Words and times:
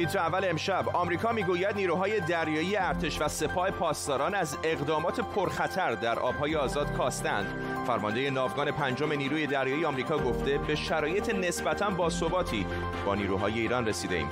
تیتر 0.00 0.18
اول 0.18 0.44
امشب 0.44 0.88
آمریکا 0.88 1.32
می‌گوید 1.32 1.76
نیروهای 1.76 2.20
دریایی 2.20 2.76
ارتش 2.76 3.20
و 3.20 3.28
سپاه 3.28 3.70
پاسداران 3.70 4.34
از 4.34 4.58
اقدامات 4.62 5.20
پرخطر 5.20 5.94
در 5.94 6.18
آبهای 6.18 6.56
آزاد 6.56 6.92
کاستند. 6.92 7.46
فرمانده 7.86 8.30
ناوگان 8.30 8.70
پنجم 8.70 9.12
نیروی 9.12 9.46
دریایی 9.46 9.84
آمریکا 9.84 10.18
گفته 10.18 10.58
به 10.58 10.74
شرایط 10.74 11.34
نسبتا 11.34 11.90
باثباتی 11.90 12.66
با 13.06 13.14
نیروهای 13.14 13.60
ایران 13.60 13.86
رسیده 13.86 14.16
ایم. 14.16 14.28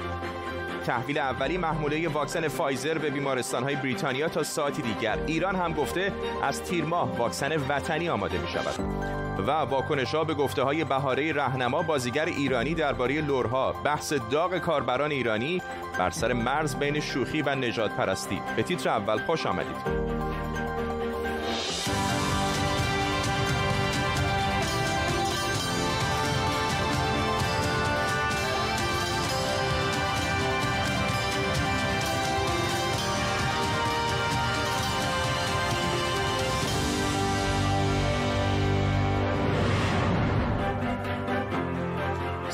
تحویل 0.87 1.19
اولی 1.19 1.58
محموله 1.58 2.08
واکسن 2.08 2.49
فایزر 2.49 2.99
به 2.99 3.10
بیمارستانهای 3.10 3.76
بریتانیا 3.76 4.28
تا 4.28 4.42
ساعتی 4.42 4.83
دیگر. 4.83 5.19
ایران 5.26 5.56
هم 5.56 5.72
گفته 5.72 6.12
از 6.42 6.62
تیر 6.62 6.85
ماه 6.85 7.17
واکسن 7.17 7.56
وطنی 7.56 8.08
آماده 8.08 8.38
می 8.38 8.49
شود 8.49 9.24
و 9.38 9.51
واکنش 9.51 10.14
ها 10.14 10.24
به 10.24 10.35
گفته 10.35 10.62
های 10.62 10.85
بهاره 10.85 11.32
رهنما 11.32 11.82
بازیگر 11.82 12.24
ایرانی 12.24 12.74
درباره 12.74 13.21
لورها 13.21 13.72
بحث 13.72 14.12
داغ 14.12 14.58
کاربران 14.58 15.10
ایرانی 15.10 15.62
بر 15.99 16.10
سر 16.10 16.32
مرز 16.32 16.77
بین 16.77 17.00
شوخی 17.00 17.42
و 17.42 17.55
نجات 17.55 17.90
پرستی. 17.90 18.40
به 18.56 18.62
تیتر 18.62 18.88
اول 18.88 19.18
خوش 19.18 19.46
آمدید. 19.46 20.34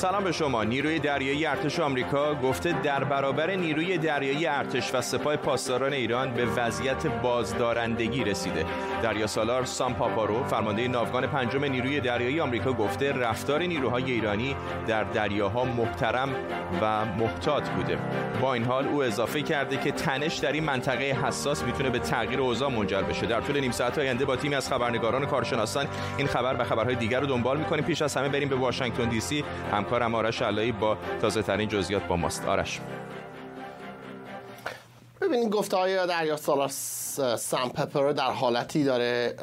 سلام 0.00 0.24
به 0.24 0.32
شما. 0.32 0.64
نیروی 0.64 0.98
دریایی 0.98 1.46
ارتش 1.46 1.80
آمریکا 1.80 2.34
گفته 2.34 2.82
در 2.82 3.04
برابر 3.04 3.50
نیروی 3.50 3.98
دریایی 3.98 4.46
ارتش 4.46 4.94
و 4.94 5.00
سپاه 5.00 5.36
پاسداران 5.36 5.92
ایران 5.92 6.34
به 6.34 6.46
وضعیت 6.46 7.06
بازدارندگی 7.06 8.24
رسیده. 8.24 8.64
دریا 9.02 9.26
سالار 9.26 9.64
سام 9.64 9.94
پاپارو 9.94 10.44
فرمانده 10.44 10.88
ناوگان 10.88 11.26
پنجم 11.26 11.64
نیروی 11.64 12.00
دریایی 12.00 12.40
آمریکا 12.40 12.72
گفته 12.72 13.12
رفتار 13.12 13.62
نیروهای 13.62 14.12
ایرانی 14.12 14.56
در 14.86 15.04
دریاها 15.04 15.64
محترم 15.64 16.28
و 16.82 17.04
محتاط 17.04 17.68
بوده. 17.68 17.98
با 18.40 18.54
این 18.54 18.64
حال 18.64 18.88
او 18.88 19.02
اضافه 19.02 19.42
کرده 19.42 19.76
که 19.76 19.92
تنش 19.92 20.36
در 20.36 20.52
این 20.52 20.64
منطقه 20.64 21.04
حساس 21.04 21.62
می‌تونه 21.62 21.90
به 21.90 21.98
تغییر 21.98 22.40
اوضاع 22.40 22.70
منجر 22.70 23.02
بشه. 23.02 23.26
در 23.26 23.40
طول 23.40 23.60
نیم 23.60 23.70
ساعت 23.70 23.98
آینده 23.98 24.24
با 24.24 24.36
تیمی 24.36 24.54
از 24.54 24.68
خبرنگاران 24.68 25.22
و 25.22 25.26
کارشناسان 25.26 25.86
این 26.18 26.26
خبر 26.26 26.56
و 26.58 26.64
خبرهای 26.64 26.94
دیگر 26.94 27.20
رو 27.20 27.26
دنبال 27.26 27.58
می‌کنیم. 27.58 27.84
پیش 27.84 28.02
از 28.02 28.16
همه 28.16 28.28
بریم 28.28 28.48
به 28.48 28.56
واشنگتن 28.56 29.08
دی 29.08 29.20
سی. 29.20 29.44
همکارم 29.72 30.14
آرش 30.14 30.42
علایی 30.42 30.72
با 30.72 30.96
تازه 31.20 31.42
ترین 31.42 31.68
جزئیات 31.68 32.06
با 32.06 32.16
ماست. 32.16 32.48
آرش. 32.48 32.80
ببینید 35.20 35.50
گفته 35.50 35.76
های 35.76 36.06
دریا 36.06 36.36
سالار 36.36 36.68
سم 37.36 37.68
پپر 37.68 38.12
در 38.12 38.30
حالتی 38.30 38.84
داره 38.84 39.34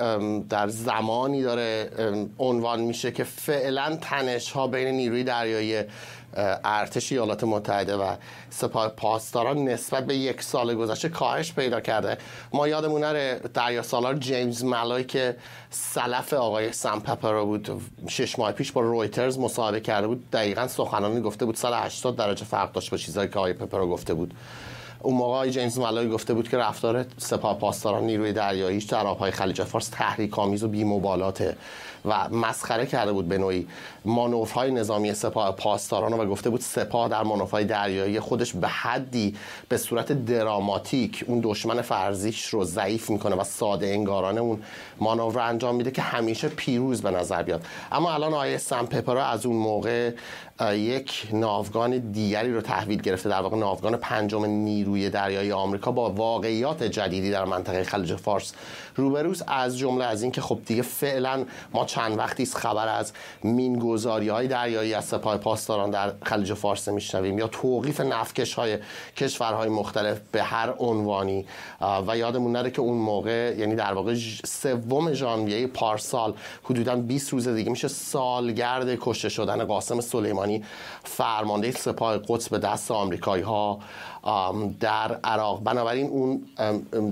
در 0.50 0.68
زمانی 0.68 1.44
داره 1.44 1.90
عنوان 2.40 2.80
میشه 2.80 3.12
که 3.12 3.24
فعلا 3.24 3.98
تنش 4.02 4.52
ها 4.52 4.68
بین 4.68 4.88
نیروی 4.88 5.24
دریایی 5.24 5.84
ارتش 6.64 7.12
ایالات 7.12 7.44
متحده 7.44 7.96
و 7.96 8.16
سپاه 8.50 8.88
پاسداران 8.88 9.58
نسبت 9.58 10.06
به 10.06 10.16
یک 10.16 10.42
سال 10.42 10.76
گذشته 10.76 11.10
کاهش 11.10 11.54
پیدا 11.54 11.82
کرده. 11.82 12.18
ما 12.54 12.68
یادمون 12.68 13.04
نره 13.04 13.42
دریا 13.54 13.82
سالار 13.82 14.16
جیمز 14.16 14.64
ملای 14.64 15.04
که 15.04 15.36
سلف 15.70 16.34
آقای 16.34 16.72
سم 16.72 17.00
پپر 17.00 17.44
بود 17.44 17.82
شش 18.08 18.40
ماه 18.40 18.52
پیش 18.52 18.72
با 18.72 18.82
رویترز 18.82 19.40
مصاحبه 19.40 19.80
کرده 19.80 20.08
بود. 20.08 20.32
دقیقا 20.32 20.68
سخنانی 20.68 21.22
گفته 21.22 21.46
بود 21.46 21.56
180 21.56 22.16
درجه 22.16 22.46
فرق 22.46 22.72
داشت 22.72 22.92
با 22.92 22.98
چیزهایی 22.98 23.30
که 23.30 23.40
آقای 23.40 23.54
پپر 23.54 23.86
گفته 23.86 24.14
بود. 24.14 24.34
اون 25.02 25.16
موقع 25.16 25.50
جیمز 25.50 25.80
ملای 25.80 26.10
گفته 26.10 26.34
بود 26.34 26.50
که 26.50 26.58
رفتار 26.58 27.06
سپاه 27.18 27.60
پاسداران 27.60 28.04
نیروی 28.04 28.34
دریاییش 28.34 28.84
در 28.84 29.08
آبهای 29.08 29.32
خلیج 29.32 29.64
فارس 29.64 29.90
تحریک 29.90 30.40
آمیز 30.40 30.64
و 30.64 30.68
بی‌مبالاته 30.68 31.58
و 32.06 32.30
مسخره 32.30 32.86
کرده 32.86 33.12
بود 33.12 33.28
به 33.28 33.38
نوعی. 33.38 33.68
مانورهای 34.08 34.72
نظامی 34.72 35.14
سپاه 35.14 35.56
پاسداران 35.56 36.14
و 36.14 36.26
گفته 36.26 36.50
بود 36.50 36.62
سپاه 36.62 37.10
در 37.10 37.24
مانورهای 37.24 37.66
دریایی 37.66 38.20
خودش 38.20 38.54
به 38.54 38.68
حدی 38.68 39.36
به 39.70 39.78
صورت 39.78 40.26
دراماتیک 40.26 41.24
اون 41.28 41.42
دشمن 41.44 41.82
فرضیش 41.82 42.46
رو 42.46 42.64
ضعیف 42.64 43.10
می‌کنه 43.10 43.36
و 43.36 43.44
ساده 43.44 43.88
انگارانه 43.88 44.42
اون 44.42 44.64
مانور 45.00 45.40
انجام 45.40 45.76
میده 45.76 45.92
که 45.92 46.02
همیشه 46.02 46.48
پیروز 46.48 47.02
به 47.02 47.12
نظر 47.12 47.44
بیاد. 47.44 47.66
اما 47.92 48.14
الان 48.14 48.34
آیه 48.34 48.58
سم 48.58 48.86
پپرا 48.86 49.26
از 49.26 49.46
اون 49.46 49.56
موقع 49.56 50.12
یک 50.72 51.28
ناوگان 51.34 51.98
دیگری 51.98 52.54
رو 52.54 52.62
تحویل 52.62 53.02
گرفته 53.02 53.30
در 53.30 53.42
واقع 53.42 53.58
ناوگان 53.58 53.98
پنجم 53.98 54.46
نیروی 54.46 55.10
دریایی 55.10 55.52
آمریکا 55.52 55.92
با 55.92 56.10
واقعیات 56.10 56.84
جدیدی 56.84 57.32
در 57.32 57.46
منطقه 57.46 57.84
خلیج 57.84 58.16
فارس 58.16 58.54
روبروس 58.96 59.42
از 59.48 59.78
جمله 59.78 60.06
از 60.06 60.22
اینکه 60.22 60.42
خب 60.42 60.60
دیگه 60.66 60.82
فعلا 60.82 61.46
ما 61.74 61.86
چند 61.86 62.18
وقتی 62.18 62.46
خبر 62.46 62.88
از 62.88 63.14
مینگذاری 63.98 64.30
های 64.30 64.48
دریایی 64.48 64.94
از 64.94 65.06
سپاه 65.06 65.38
پاسداران 65.38 65.90
در 65.90 66.14
خلیج 66.24 66.54
فارس 66.54 66.88
میشنویم 66.88 67.40
یا 67.40 67.48
توقیف 67.48 68.02
نفکش 68.02 68.54
های 68.54 68.78
کشورهای 69.18 69.70
مختلف 69.70 70.20
به 70.32 70.44
هر 70.44 70.74
عنوانی. 70.80 71.46
و 72.08 72.18
یادمون 72.18 72.52
نره 72.52 72.72
که 72.72 72.82
اون 72.82 72.98
موقع 72.98 73.56
یعنی 73.58 73.76
در 73.76 73.94
واقع 73.94 74.16
سوم 74.46 75.14
ژانویه 75.14 75.68
پارسال 75.68 76.34
حدودا 76.64 76.96
20 76.96 77.34
روز 77.34 77.48
دیگه 77.48 77.72
میشه 77.72 77.88
سالگرد 77.88 78.98
کشته 79.02 79.30
شدن 79.30 79.64
قاسم 79.64 80.02
سلیمانی 80.02 80.64
فرمانده 81.04 81.72
سپاه 81.72 82.18
قدس 82.28 82.50
به 82.50 82.58
دست 82.58 82.92
آمریکایی 82.92 83.44
ها 83.44 83.80
در 84.80 85.20
عراق. 85.24 85.64
بنابراین 85.64 86.08
اون 86.08 86.42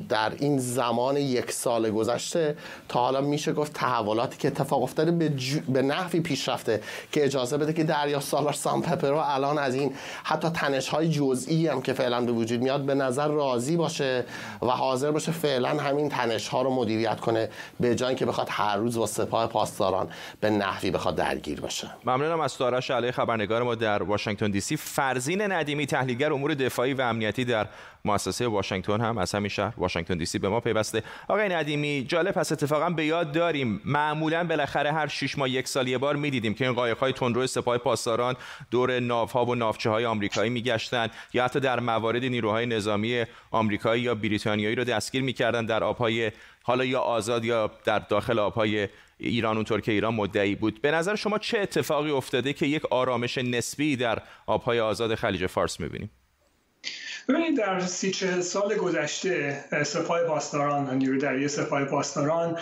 در 0.09 0.31
این 0.39 0.57
زمان 0.59 1.17
یک 1.17 1.51
سال 1.51 1.91
گذشته 1.91 2.57
تا 2.89 2.99
حالا 2.99 3.21
میشه 3.21 3.53
گفت 3.53 3.73
تحولاتی 3.73 4.37
که 4.37 4.47
اتفاق 4.47 4.83
افتاده 4.83 5.11
به, 5.11 5.31
به 5.69 5.81
نحوی 5.81 6.19
پیش 6.19 6.49
رفته 6.49 6.81
که 7.11 7.25
اجازه 7.25 7.57
بده 7.57 7.73
که 7.73 7.83
دریا 7.83 8.19
سالار 8.19 8.53
سام 8.53 8.81
پپرو 8.81 9.17
الان 9.17 9.57
از 9.57 9.75
این 9.75 9.93
حتی 10.23 10.49
تنش 10.49 10.87
های 10.87 11.09
جزئی 11.09 11.67
هم 11.67 11.81
که 11.81 11.93
فعلا 11.93 12.21
به 12.21 12.31
وجود 12.31 12.61
میاد 12.61 12.85
به 12.85 12.95
نظر 12.95 13.27
راضی 13.27 13.77
باشه 13.77 14.25
و 14.61 14.67
حاضر 14.67 15.11
باشه 15.11 15.31
فعلا 15.31 15.69
همین 15.69 16.09
تنش 16.09 16.47
ها 16.47 16.61
رو 16.61 16.69
مدیریت 16.69 17.19
کنه 17.19 17.49
به 17.79 17.95
جای 17.95 18.15
که 18.15 18.25
بخواد 18.25 18.47
هر 18.51 18.77
روز 18.77 18.97
با 18.97 19.05
سپاه 19.05 19.47
پاسداران 19.47 20.07
به 20.41 20.49
نحوی 20.49 20.91
بخواد 20.91 21.15
درگیر 21.15 21.61
باشه. 21.61 21.89
ممنونم 22.05 22.39
از 22.39 22.57
دارش 22.57 22.91
علی 22.91 23.11
خبرنگار 23.11 23.63
ما 23.63 23.75
در 23.75 24.03
واشنگتن 24.03 24.51
دی 24.51 24.61
سی. 24.61 24.77
فرزین 24.77 25.51
ندیمی 25.51 25.85
تحلیلگر 25.85 26.33
امور 26.33 26.53
دفاعی 26.53 26.94
و 26.95 27.01
امنیتی 27.01 27.45
در 27.45 27.67
مؤسسه 28.05 28.47
واشنگتن 28.47 29.01
هم 29.01 29.17
از 29.17 29.35
همین 29.35 29.49
شهر 29.49 29.73
واشنگتن 29.77 30.17
دی 30.17 30.25
سی 30.25 30.39
به 30.39 30.49
ما 30.49 30.59
پیوسته. 30.59 31.03
آقای 31.27 31.49
ندیمی 31.49 32.05
جالب 32.07 32.31
پس 32.31 32.51
اتفاقا 32.51 32.89
به 32.89 33.05
یاد 33.05 33.31
داریم. 33.31 33.81
معمولا 33.85 34.43
بالاخره 34.43 34.91
هر 34.91 35.07
6 35.07 35.37
ماه 35.37 35.49
یک 35.49 35.67
سال 35.67 35.87
یه 35.87 35.97
بار 35.97 36.15
می‌دیدیم 36.15 36.53
که 36.53 36.65
این 36.65 36.73
قایق‌های 36.73 37.13
تندرو 37.13 37.47
سپاه 37.47 37.77
پاسداران 37.77 38.35
دور 38.71 38.99
ناوها 38.99 39.45
و 39.45 39.55
ناوچه 39.55 39.89
های 39.89 40.05
آمریکایی 40.05 40.49
میگشتن 40.49 41.07
یا 41.33 41.45
حتی 41.45 41.59
در 41.59 41.79
موارد 41.79 42.25
نیروهای 42.25 42.65
نظامی 42.65 43.25
آمریکایی 43.51 44.03
یا 44.03 44.15
بریتانیایی 44.15 44.75
رو 44.75 44.83
دستگیر 44.83 45.21
می‌کردن 45.21 45.65
در 45.65 45.83
آبهای 45.83 46.31
حالا 46.63 46.85
یا 46.85 46.99
آزاد 46.99 47.45
یا 47.45 47.71
در 47.85 47.99
داخل 47.99 48.39
آبهای 48.39 48.87
ایران 49.17 49.55
اونطور 49.55 49.81
که 49.81 49.91
ایران 49.91 50.15
مدعی 50.15 50.55
بود. 50.55 50.81
به 50.81 50.91
نظر 50.91 51.15
شما 51.15 51.37
چه 51.37 51.59
اتفاقی 51.59 52.11
افتاده 52.11 52.53
که 52.53 52.65
یک 52.65 52.85
آرامش 52.85 53.37
نسبی 53.37 53.95
در 53.95 54.21
آبهای 54.45 54.79
آزاد 54.79 55.15
خلیج 55.15 55.45
فارس 55.45 55.79
می‌بینیم؟ 55.79 56.09
ببینید 57.29 57.57
در 57.57 57.79
سی 57.79 58.11
چه 58.11 58.41
سال 58.41 58.75
گذشته 58.75 59.63
سپاه 59.83 60.23
پاسداران 60.23 60.99
دریایی 60.99 61.47
سپاه 61.47 61.85
پاسداران 61.85 62.57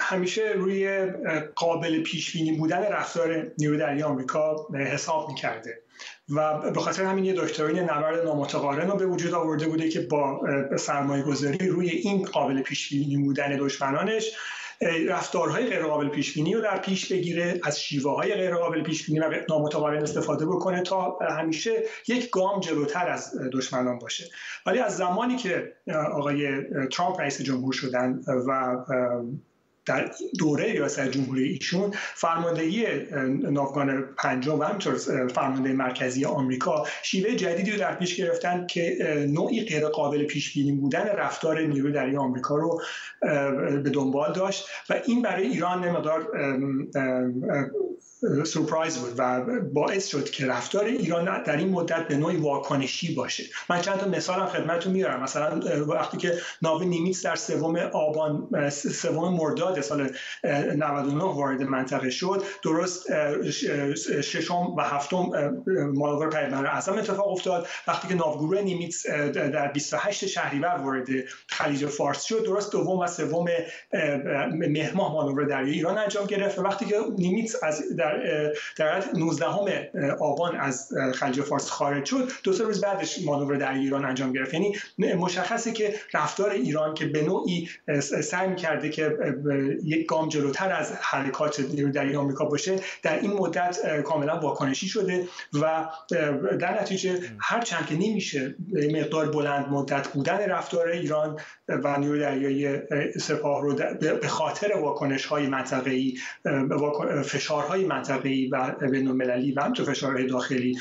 همیشه 0.00 0.52
روی 0.56 1.06
قابل 1.54 2.02
پیش 2.02 2.32
بینی 2.32 2.52
بودن 2.52 2.82
رفتار 2.82 3.46
نیروی 3.58 3.78
دریایی 3.78 4.02
آمریکا 4.02 4.68
حساب 4.74 5.28
می‌کرده. 5.28 5.80
و 6.28 6.70
به 6.70 6.80
خاطر 6.80 7.04
همین 7.04 7.24
یه 7.24 7.32
دکترین 7.32 7.78
نبرد 7.78 8.24
نامتقارن 8.24 8.90
رو 8.90 8.96
به 8.96 9.06
وجود 9.06 9.34
آورده 9.34 9.66
بوده 9.66 9.88
که 9.88 10.00
با 10.00 10.40
سرمایه 10.76 11.22
گذاری 11.22 11.68
روی 11.68 11.88
این 11.88 12.24
قابل 12.24 12.62
پیش 12.62 12.88
بینی 12.90 13.16
بودن 13.16 13.56
دشمنانش 13.56 14.30
رفتارهای 15.08 15.66
غیرقابل 15.66 16.08
پیش 16.08 16.34
بینی 16.34 16.54
رو 16.54 16.60
در 16.60 16.78
پیش 16.78 17.12
بگیره 17.12 17.60
از 17.64 17.80
شیوه 17.80 18.16
های 18.16 18.34
غیرقابل 18.34 18.82
پیش 18.82 19.06
بینی 19.06 19.18
و 19.18 19.34
نامتقارن 19.50 20.02
استفاده 20.02 20.46
بکنه 20.46 20.82
تا 20.82 21.18
همیشه 21.20 21.82
یک 22.08 22.30
گام 22.30 22.60
جلوتر 22.60 23.08
از 23.08 23.34
دشمنان 23.52 23.98
باشه. 23.98 24.24
ولی 24.66 24.78
از 24.78 24.96
زمانی 24.96 25.36
که 25.36 25.72
آقای 26.12 26.48
ترامپ 26.88 27.20
رئیس 27.20 27.42
جمهور 27.42 27.72
شدن 27.72 28.20
و 28.26 28.76
در 29.86 30.10
دوره 30.38 30.72
ریاست 30.72 31.08
جمهوری 31.08 31.44
ایشون 31.44 31.90
فرماندهی 32.14 32.86
ناوگان 33.50 34.02
پنجم 34.18 34.58
و 34.58 34.62
همینطور 34.62 34.94
فرمانده 35.28 35.72
مرکزی 35.72 36.24
آمریکا 36.24 36.86
شیوه 37.02 37.34
جدیدی 37.34 37.70
رو 37.70 37.78
در 37.78 37.94
پیش 37.94 38.16
گرفتن 38.16 38.66
که 38.66 38.96
نوعی 39.30 39.64
غیر 39.64 39.88
قابل 39.88 40.24
پیش 40.24 40.54
بینی 40.54 40.72
بودن 40.72 41.06
رفتار 41.06 41.60
نیروی 41.60 41.92
دریایی 41.92 42.16
آمریکا 42.16 42.56
رو 42.56 42.80
به 43.84 43.90
دنبال 43.90 44.32
داشت 44.32 44.66
و 44.90 45.00
این 45.06 45.22
برای 45.22 45.46
ایران 45.46 45.84
نمدار 45.84 46.28
سورپرایز 48.44 48.98
بود 48.98 49.14
و 49.18 49.40
باعث 49.60 50.06
شد 50.06 50.30
که 50.30 50.46
رفتار 50.46 50.84
ایران 50.84 51.42
در 51.42 51.56
این 51.56 51.68
مدت 51.68 52.08
به 52.08 52.16
نوعی 52.16 52.36
واکنشی 52.36 53.14
باشه. 53.14 53.44
من 53.70 53.80
چند 53.80 53.98
تا 53.98 54.08
مثالم 54.08 54.46
خدمتتون 54.46 54.92
میارم. 54.92 55.22
مثلا 55.22 55.60
وقتی 55.84 56.16
که 56.16 56.38
ناو 56.62 56.82
نیمیتس 56.82 57.22
در 57.22 57.34
سوم 57.34 57.76
آبان 57.76 58.70
سوم 58.70 59.34
مرداد 59.34 59.80
سال 59.80 60.10
99 60.44 61.24
وارد 61.24 61.62
منطقه 61.62 62.10
شد 62.10 62.42
درست 62.62 63.06
ششم 64.22 64.74
و 64.76 64.80
هفتم 64.80 65.30
مانور 65.94 66.30
پیغمبر 66.30 66.66
اعظم 66.66 66.92
اتفاق 66.92 67.28
افتاد. 67.28 67.66
وقتی 67.88 68.08
که 68.08 68.14
ناوگروه 68.14 68.60
نیمیتس 68.60 69.06
در 69.06 69.68
28 69.68 70.26
شهریور 70.26 70.80
وارد 70.84 71.06
خلیج 71.48 71.86
فارس 71.86 72.24
شد 72.24 72.44
درست 72.44 72.72
دوم 72.72 72.98
و 72.98 73.06
سوم 73.06 73.46
مهر 74.52 74.94
ماه 74.94 75.12
مانور 75.12 75.44
دریایی 75.44 75.74
ایران 75.74 75.98
انجام 75.98 76.26
گرفت. 76.26 76.58
وقتی 76.58 76.84
که 76.84 76.96
نیمیتس 77.18 77.62
از 77.62 77.82
در 78.04 78.52
در 78.76 79.04
19 79.14 79.90
آبان 80.20 80.56
از 80.56 80.92
خلیج 81.14 81.40
فارس 81.40 81.70
خارج 81.70 82.04
شد. 82.04 82.30
دو 82.42 82.52
سه 82.52 82.64
روز 82.64 82.80
بعدش 82.80 83.18
مانور 83.24 83.56
در 83.56 83.74
ایران 83.74 84.04
انجام 84.04 84.32
گرفت. 84.32 84.54
یعنی 84.54 84.76
مشخصه 84.98 85.72
که 85.72 85.94
رفتار 86.14 86.50
ایران 86.50 86.94
که 86.94 87.06
به 87.06 87.22
نوعی 87.22 87.68
سعی 88.00 88.54
کرده 88.54 88.88
که 88.88 89.16
یک 89.84 90.06
گام 90.06 90.28
جلوتر 90.28 90.72
از 90.72 90.92
حرکات 91.00 91.60
دریایی 91.60 92.16
آمریکا 92.16 92.44
باشه 92.44 92.76
در 93.02 93.20
این 93.20 93.32
مدت 93.32 94.02
کاملا 94.02 94.40
واکنشی 94.40 94.88
شده 94.88 95.28
و 95.52 95.88
در 96.60 96.80
نتیجه 96.80 97.20
هرچند 97.38 97.86
که 97.86 97.94
نمیشه 97.94 98.54
مقدار 98.72 99.30
بلند 99.30 99.68
مدت 99.68 100.08
بودن 100.08 100.38
رفتار 100.38 100.88
ایران 100.88 101.40
و 101.68 101.98
نیروی 101.98 102.20
دریایی 102.20 102.78
سپاه 103.18 103.62
رو 103.62 103.74
به 104.00 104.28
خاطر 104.28 104.76
واکنش 104.76 105.26
های 105.26 105.46
منطقه‌ای 105.46 106.14
فشارهای 107.24 107.84
منطقه‌ای 107.94 108.46
و 108.46 108.74
بین 108.90 109.08
المللی 109.08 109.52
و 109.52 109.60
همچنین 109.60 109.88
فشارهای 109.88 110.26
داخلی 110.26 110.78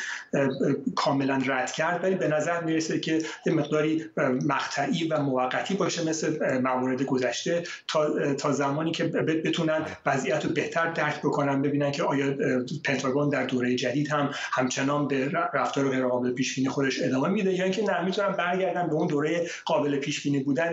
کاملا 0.95 1.41
رد 1.45 1.71
کرد. 1.71 2.03
ولی 2.03 2.15
به 2.15 2.27
نظر 2.27 2.63
می‌رسه 2.63 2.99
که 2.99 3.21
یه 3.45 3.53
مقداری 3.53 4.05
مقطعی 4.45 5.07
و 5.07 5.19
موقتی 5.19 5.73
باشه 5.73 6.09
مثل 6.09 6.57
موارد 6.57 7.03
گذشته 7.03 7.63
تا, 7.87 8.33
تا 8.33 8.51
زمانی 8.51 8.91
که 8.91 9.03
بتونن 9.03 9.85
وضعیت 10.05 10.45
رو 10.45 10.51
بهتر 10.51 10.91
درک 10.91 11.19
بکنن 11.19 11.61
ببینن 11.61 11.91
که 11.91 12.03
آیا 12.03 12.35
پنتاگون 12.83 13.29
در 13.29 13.45
دوره 13.45 13.75
جدید 13.75 14.07
هم 14.07 14.29
همچنان 14.33 15.07
به 15.07 15.29
رفتار 15.53 15.89
غیر 15.89 16.07
قابل 16.07 16.31
پیش 16.31 16.55
بینی 16.55 16.69
خودش 16.69 17.01
ادامه 17.01 17.29
میده 17.29 17.53
یا 17.53 17.63
اینکه 17.63 17.83
نه 17.83 18.05
می‌تونن 18.05 18.31
برگردن 18.31 18.87
به 18.87 18.93
اون 18.93 19.07
دوره 19.07 19.47
قابل 19.65 19.97
پیش 19.97 20.23
بینی 20.23 20.43
بودن 20.43 20.71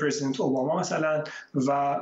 پرزیدنت 0.00 0.40
اوباما 0.40 0.80
مثلا 0.80 1.24
و 1.54 1.96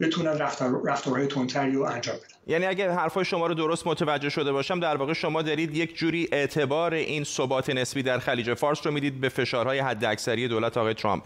بتونن 0.00 0.38
رفتار 0.38 0.82
رفتارهای 0.84 1.26
تندتری 1.26 1.72
رو 1.72 1.82
انجام 1.82 2.16
بدن. 2.16 2.31
یعنی 2.46 2.66
اگر 2.66 2.90
حرفای 2.90 3.24
شما 3.24 3.46
رو 3.46 3.54
درست 3.54 3.86
متوجه 3.86 4.28
شده 4.28 4.52
باشم 4.52 4.80
در 4.80 4.96
واقع 4.96 5.12
شما 5.12 5.42
دارید 5.42 5.76
یک 5.76 5.96
جوری 5.96 6.28
اعتبار 6.32 6.94
این 6.94 7.24
ثبات 7.24 7.70
نسبی 7.70 8.02
در 8.02 8.18
خلیج 8.18 8.54
فارس 8.54 8.86
رو 8.86 8.92
می‌دید 8.92 9.20
به 9.20 9.28
فشارهای 9.28 9.78
حداکثری 9.78 10.48
دولت 10.48 10.76
آقای 10.76 10.94
ترامپ. 10.94 11.22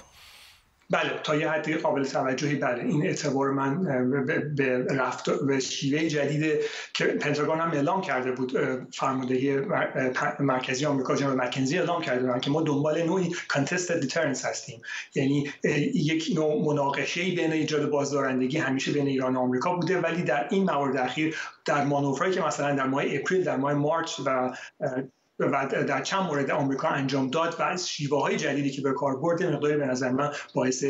بله 0.90 1.10
تا 1.22 1.36
یه 1.36 1.50
حدی 1.50 1.74
قابل 1.74 2.04
توجهی 2.04 2.54
بله. 2.54 2.84
این 2.84 3.06
اعتبار 3.06 3.50
من 3.50 3.84
به 4.54 4.86
رفت 4.90 5.30
به 5.30 5.60
شیوه 5.60 6.08
جدید 6.08 6.60
که 6.94 7.04
پنتاگون 7.04 7.60
هم 7.60 7.70
اعلام 7.70 8.00
کرده 8.00 8.32
بود 8.32 8.52
فرماندهی 8.92 9.56
مرکزی 10.40 10.86
آمریکا 10.86 11.16
جنرال 11.16 11.36
مکنزی 11.36 11.78
اعلام 11.78 12.02
کرده 12.02 12.20
بودن 12.20 12.40
که 12.40 12.50
ما 12.50 12.62
دنبال 12.62 13.02
نوعی 13.02 13.34
contested 13.52 14.02
deterrence 14.02 14.44
هستیم. 14.44 14.82
یعنی 15.14 15.50
یک 15.94 16.32
نوع 16.36 16.66
مناقشه 16.66 17.22
بین 17.22 17.52
ایجاد 17.52 17.90
بازدارندگی 17.90 18.58
همیشه 18.58 18.92
بین 18.92 19.06
ایران 19.06 19.36
و 19.36 19.40
آمریکا 19.40 19.74
بوده 19.74 20.00
ولی 20.00 20.22
در 20.22 20.48
این 20.50 20.64
موارد 20.64 20.96
اخیر 20.96 21.36
در 21.64 21.84
مانورهایی 21.84 22.34
که 22.34 22.40
مثلا 22.40 22.76
در 22.76 22.86
ماه 22.86 23.04
اپریل 23.06 23.44
در 23.44 23.56
ماه 23.56 23.74
مارچ 23.74 24.20
و 24.26 24.56
و 25.38 25.66
در 25.66 26.02
چند 26.02 26.22
مورد 26.22 26.50
آمریکا 26.50 26.88
انجام 26.88 27.30
داد 27.30 27.56
و 27.58 27.62
از 27.62 27.88
شیوه 27.88 28.22
های 28.22 28.36
جدیدی 28.36 28.70
که 28.70 28.82
به 28.82 28.92
کار 28.92 29.16
برده 29.16 29.50
مقداری 29.50 29.76
به 29.76 29.86
نظر 29.86 30.10
من 30.10 30.32
باعث 30.54 30.84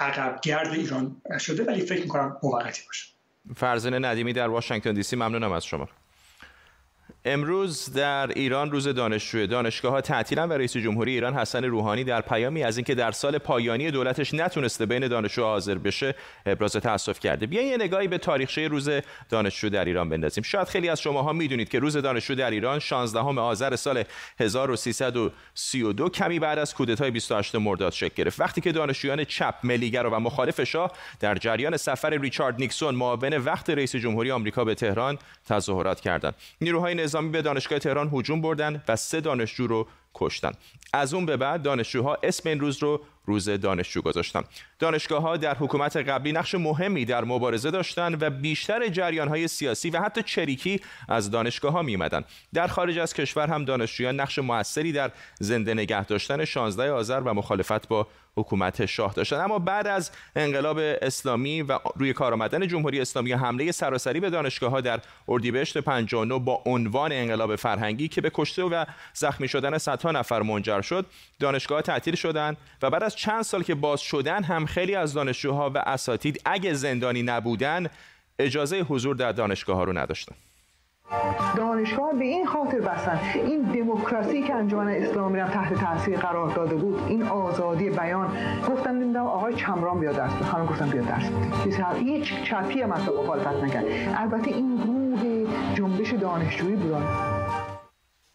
عقب 0.00 0.40
گرد 0.42 0.72
ایران 0.72 1.22
شده 1.38 1.64
ولی 1.64 1.80
فکر 1.80 2.02
می‌کنم 2.02 2.36
موقتی 2.42 2.82
باشه. 2.86 3.06
فرزین 3.56 4.04
ندیمی 4.04 4.32
در 4.32 4.48
واشنگتن 4.48 4.92
دی 4.92 5.02
سی 5.02 5.16
ممنونم 5.16 5.52
از 5.52 5.64
شما. 5.64 5.88
امروز 7.24 7.92
در 7.92 8.28
ایران 8.28 8.70
روز 8.70 8.88
دانشجوی 8.88 9.46
دانشگاه 9.46 9.92
ها 9.92 10.00
تعطیلن 10.00 10.48
و 10.48 10.52
رئیس 10.52 10.76
جمهوری 10.76 11.12
ایران 11.12 11.34
حسن 11.34 11.64
روحانی 11.64 12.04
در 12.04 12.20
پیامی 12.20 12.62
از 12.62 12.76
اینکه 12.76 12.94
در 12.94 13.12
سال 13.12 13.38
پایانی 13.38 13.90
دولتش 13.90 14.34
نتونسته 14.34 14.86
بین 14.86 15.08
دانشجو 15.08 15.42
حاضر 15.42 15.74
بشه 15.74 16.14
ابراز 16.46 16.72
تاسف 16.72 17.20
کرده. 17.20 17.46
بیاین 17.46 17.68
یه 17.68 17.76
نگاهی 17.76 18.08
به 18.08 18.18
تاریخچه 18.18 18.68
روز 18.68 18.90
دانشجو 19.28 19.68
در 19.68 19.84
ایران 19.84 20.08
بندازیم. 20.08 20.44
شاید 20.44 20.68
خیلی 20.68 20.88
از 20.88 21.00
شماها 21.00 21.32
می‌دونید 21.32 21.68
که 21.68 21.78
روز 21.78 21.96
دانشجو 21.96 22.34
در 22.34 22.50
ایران 22.50 22.78
16 22.78 23.20
آذر 23.20 23.76
سال 23.76 24.04
1332 24.40 26.08
کمی 26.08 26.38
بعد 26.38 26.58
از 26.58 26.74
کودتای 26.74 27.10
28 27.10 27.54
مرداد 27.54 27.92
شکل 27.92 28.14
گرفت. 28.14 28.40
وقتی 28.40 28.60
که 28.60 28.72
دانشجویان 28.72 29.24
چپ 29.24 29.54
ملیگرا 29.64 30.10
و 30.10 30.14
مخالف 30.14 30.64
شاه 30.64 30.92
در 31.20 31.34
جریان 31.34 31.76
سفر 31.76 32.10
ریچارد 32.10 32.56
نیکسون 32.58 32.94
معاون 32.94 33.34
وقت 33.36 33.70
رئیس 33.70 33.96
جمهوری 33.96 34.30
آمریکا 34.30 34.64
به 34.64 34.74
تهران 34.74 35.18
تظاهرات 35.48 36.00
کردند. 36.00 36.34
نیروهای 36.60 36.94
نظامی 37.10 37.30
به 37.30 37.42
دانشگاه 37.42 37.78
تهران 37.78 38.10
هجوم 38.12 38.40
بردن 38.40 38.82
و 38.88 38.96
سه 38.96 39.20
دانشجو 39.20 39.66
رو 39.66 39.86
کشتن. 40.14 40.52
از 40.92 41.14
اون 41.14 41.26
به 41.26 41.36
بعد 41.36 41.62
دانشجوها 41.62 42.18
اسم 42.22 42.48
این 42.48 42.60
روز 42.60 42.82
رو 42.82 43.00
روز 43.26 43.48
دانشجو 43.48 44.02
گذاشتن. 44.02 44.42
دانشگاه 44.78 45.22
ها 45.22 45.36
در 45.36 45.54
حکومت 45.54 45.96
قبلی 45.96 46.32
نقش 46.32 46.54
مهمی 46.54 47.04
در 47.04 47.24
مبارزه 47.24 47.70
داشتند 47.70 48.22
و 48.22 48.30
بیشتر 48.30 48.88
جریان 48.88 49.28
های 49.28 49.48
سیاسی 49.48 49.90
و 49.90 50.00
حتی 50.00 50.22
چریکی 50.22 50.80
از 51.08 51.30
دانشگاه 51.30 51.72
ها 51.72 51.82
می 51.82 51.98
در 52.54 52.66
خارج 52.66 52.98
از 52.98 53.14
کشور 53.14 53.46
هم 53.46 53.64
دانشجویان 53.64 54.20
نقش 54.20 54.38
موثری 54.38 54.92
در 54.92 55.10
زنده 55.40 55.74
نگه 55.74 56.04
داشتن 56.04 56.44
16 56.44 56.92
آذر 56.92 57.20
و 57.20 57.34
مخالفت 57.34 57.88
با 57.88 58.06
حکومت 58.36 58.86
شاه 58.86 59.12
داشتن. 59.12 59.36
اما 59.36 59.58
بعد 59.58 59.86
از 59.86 60.10
انقلاب 60.36 60.78
اسلامی 60.78 61.62
و 61.62 61.78
روی 61.96 62.12
کار 62.12 62.32
آمدن 62.32 62.68
جمهوری 62.68 63.00
اسلامی 63.00 63.32
حمله 63.32 63.72
سراسری 63.72 64.20
به 64.20 64.30
دانشگاه 64.30 64.70
ها 64.70 64.80
در 64.80 65.00
اردیبهشت 65.28 65.78
59 65.78 66.38
با 66.38 66.62
عنوان 66.66 67.12
انقلاب 67.12 67.56
فرهنگی 67.56 68.08
که 68.08 68.20
به 68.20 68.30
کشته 68.34 68.62
و 68.62 68.84
زخمی 69.14 69.48
شدن 69.48 69.78
صدها 69.78 70.10
نفر 70.10 70.42
منجر 70.42 70.80
شد 70.80 71.06
دانشگاه 71.40 71.82
تعطیل 71.82 72.14
شدند 72.14 72.56
و 72.82 72.90
بعد 72.90 73.02
از 73.10 73.16
چند 73.16 73.42
سال 73.42 73.62
که 73.62 73.74
باز 73.74 74.00
شدن 74.00 74.42
هم 74.42 74.66
خیلی 74.66 74.94
از 74.94 75.14
دانشجوها 75.14 75.70
و 75.74 75.78
اساتید 75.78 76.42
اگه 76.44 76.74
زندانی 76.74 77.22
نبودن 77.22 77.86
اجازه 78.38 78.80
حضور 78.80 79.16
در 79.16 79.32
دانشگاه 79.32 79.76
ها 79.76 79.84
رو 79.84 79.98
نداشتن. 79.98 80.34
دانشگاه 81.56 82.12
به 82.12 82.24
این 82.24 82.46
خاطر 82.46 82.80
بسن 82.80 83.20
این 83.34 83.62
دموکراسی 83.62 84.42
که 84.42 84.54
انجمن 84.54 84.88
اسلامی 84.88 85.38
را 85.38 85.48
تحت 85.48 85.74
تاثیر 85.74 86.18
قرار 86.18 86.48
داده 86.54 86.74
بود 86.74 87.02
این 87.08 87.22
آزادی 87.22 87.90
بیان. 87.90 88.36
گفتن 88.68 88.94
نمی‌دونم 88.94 89.26
آقای 89.26 89.54
چمران 89.54 90.00
بیا 90.00 90.12
درس 90.12 90.32
خانم 90.32 90.66
گفتم 90.66 90.88
بیا 90.88 91.02
درس 91.02 91.30
هیچ 91.98 92.42
چپی 92.42 92.82
هم 92.82 92.92
اصلا 92.92 93.22
مخالفت 93.22 93.64
نکرد. 93.64 93.84
البته 94.16 94.50
این 94.50 94.82
روح 94.86 95.20
جنبش 95.74 96.12
دانشجویی 96.12 96.76
بودن 96.76 97.06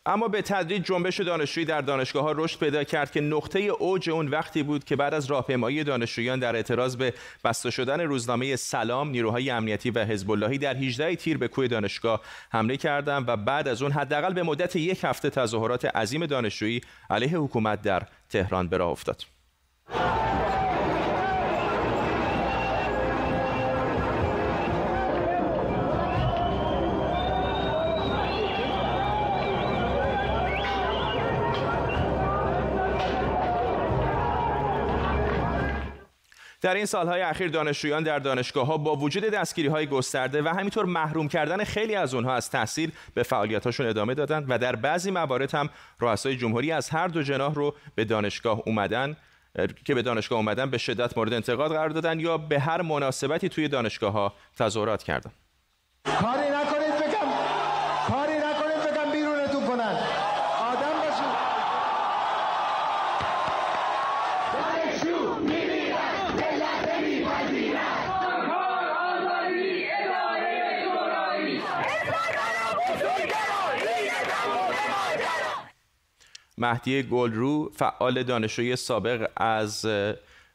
اما 0.08 0.28
به 0.28 0.42
تدریج 0.42 0.84
جنبش 0.84 1.20
دانشجویی 1.22 1.66
در 1.66 1.82
دانشگاه 1.82 2.24
ها 2.24 2.32
رشد 2.32 2.60
پیدا 2.60 2.84
کرد 2.84 3.12
که 3.12 3.22
نقطه 3.22 3.60
اوج 3.60 4.10
اون 4.10 4.28
وقتی 4.28 4.64
بود 4.64 4.84
که 4.84 4.96
بعد 4.96 5.14
از 5.14 5.26
راهپیمایی 5.26 5.84
دانشجویان 5.84 6.40
در 6.40 6.56
اعتراض 6.56 6.96
به 6.96 7.14
بسته 7.44 7.72
شدن 7.72 8.02
روزنامه 8.02 8.56
سلام 8.56 9.10
نیروهای 9.10 9.50
امنیتی 9.50 9.92
و 9.92 10.06
حزب 10.06 10.32
اللهی 10.32 10.58
در 10.58 10.76
18 10.76 11.16
تیر 11.16 11.38
به 11.38 11.48
کوی 11.48 11.68
دانشگاه 11.68 12.22
حمله 12.52 12.78
کردند 12.78 13.30
و 13.30 13.38
بعد 13.38 13.68
از 13.68 13.82
اون 13.82 13.92
حداقل 13.92 14.34
به 14.34 14.44
مدت 14.44 14.76
یک 14.76 15.04
هفته 15.04 15.30
تظاهرات 15.30 15.86
عظیم 15.86 16.26
دانشجویی 16.26 16.82
علیه 17.10 17.38
حکومت 17.38 17.82
در 17.82 18.04
تهران 18.30 18.68
به 18.68 18.78
راه 18.78 18.90
افتاد. 18.90 19.24
در 36.62 36.76
این 36.76 36.86
سالهای 36.86 37.22
اخیر 37.22 37.48
دانشجویان 37.48 38.04
در 38.04 38.20
دانشگاه 38.20 38.68
ها 38.68 38.78
با 38.78 38.96
وجود 38.96 39.24
دستگیری 39.24 39.68
های 39.68 39.88
گسترده 39.88 40.42
و 40.42 40.48
همینطور 40.48 40.86
محروم 40.86 41.28
کردن 41.28 41.64
خیلی 41.64 41.96
از 41.96 42.14
اونها 42.14 42.34
از 42.34 42.50
تحصیل 42.50 42.92
به 43.14 43.24
فعالیتاشون 43.24 43.88
ادامه 43.88 44.14
دادن 44.14 44.46
و 44.50 44.58
در 44.58 44.76
بعضی 44.76 45.12
موارد 45.12 45.56
هم 45.56 45.70
رؤسای 46.00 46.36
جمهوری 46.36 46.72
از 46.72 46.90
هر 46.90 47.08
دو 47.08 47.24
جناح 47.24 47.54
رو 47.54 47.76
به 47.96 48.06
دانشگاه 48.06 48.62
اومدن 48.66 49.18
که 49.86 49.96
به 49.96 50.02
دانشگاه 50.02 50.38
اومدن 50.38 50.70
به 50.70 50.78
شدت 50.78 51.18
مورد 51.18 51.34
انتقاد 51.34 51.72
قرار 51.72 51.90
دادن 51.90 52.20
یا 52.20 52.38
به 52.38 52.60
هر 52.60 52.82
مناسبتی 52.82 53.50
توی 53.50 53.68
دانشگاه 53.68 54.14
ها 54.14 54.34
تظاهرات 54.58 55.04
کردن. 55.04 55.32
کاری 56.06 56.85
مهدی 76.58 77.04
گلرو 77.04 77.72
فعال 77.76 78.24
دانشجوی 78.24 78.76
سابق 78.76 79.28
از 79.38 79.86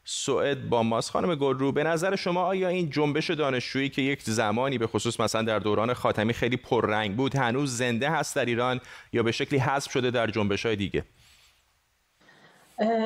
سوئد 0.03 0.69
با 0.69 0.83
ماست. 0.83 1.11
خانم 1.11 1.35
گلرو 1.35 1.71
به 1.71 1.83
نظر 1.83 2.15
شما 2.15 2.43
آیا 2.43 2.67
این 2.67 2.89
جنبش 2.89 3.29
دانشجویی 3.29 3.89
که 3.89 4.01
یک 4.01 4.21
زمانی 4.23 4.77
به 4.77 4.87
خصوص 4.87 5.19
مثلا 5.19 5.41
در 5.41 5.59
دوران 5.59 5.93
خاتمی 5.93 6.33
خیلی 6.33 6.57
پررنگ 6.57 7.15
بود 7.15 7.35
هنوز 7.35 7.77
زنده 7.77 8.09
هست 8.09 8.35
در 8.35 8.45
ایران 8.45 8.81
یا 9.13 9.23
به 9.23 9.31
شکلی 9.31 9.59
حذف 9.59 9.91
شده 9.91 10.11
در 10.11 10.27
جنبش 10.27 10.65
های 10.65 10.75
دیگه؟ 10.75 11.05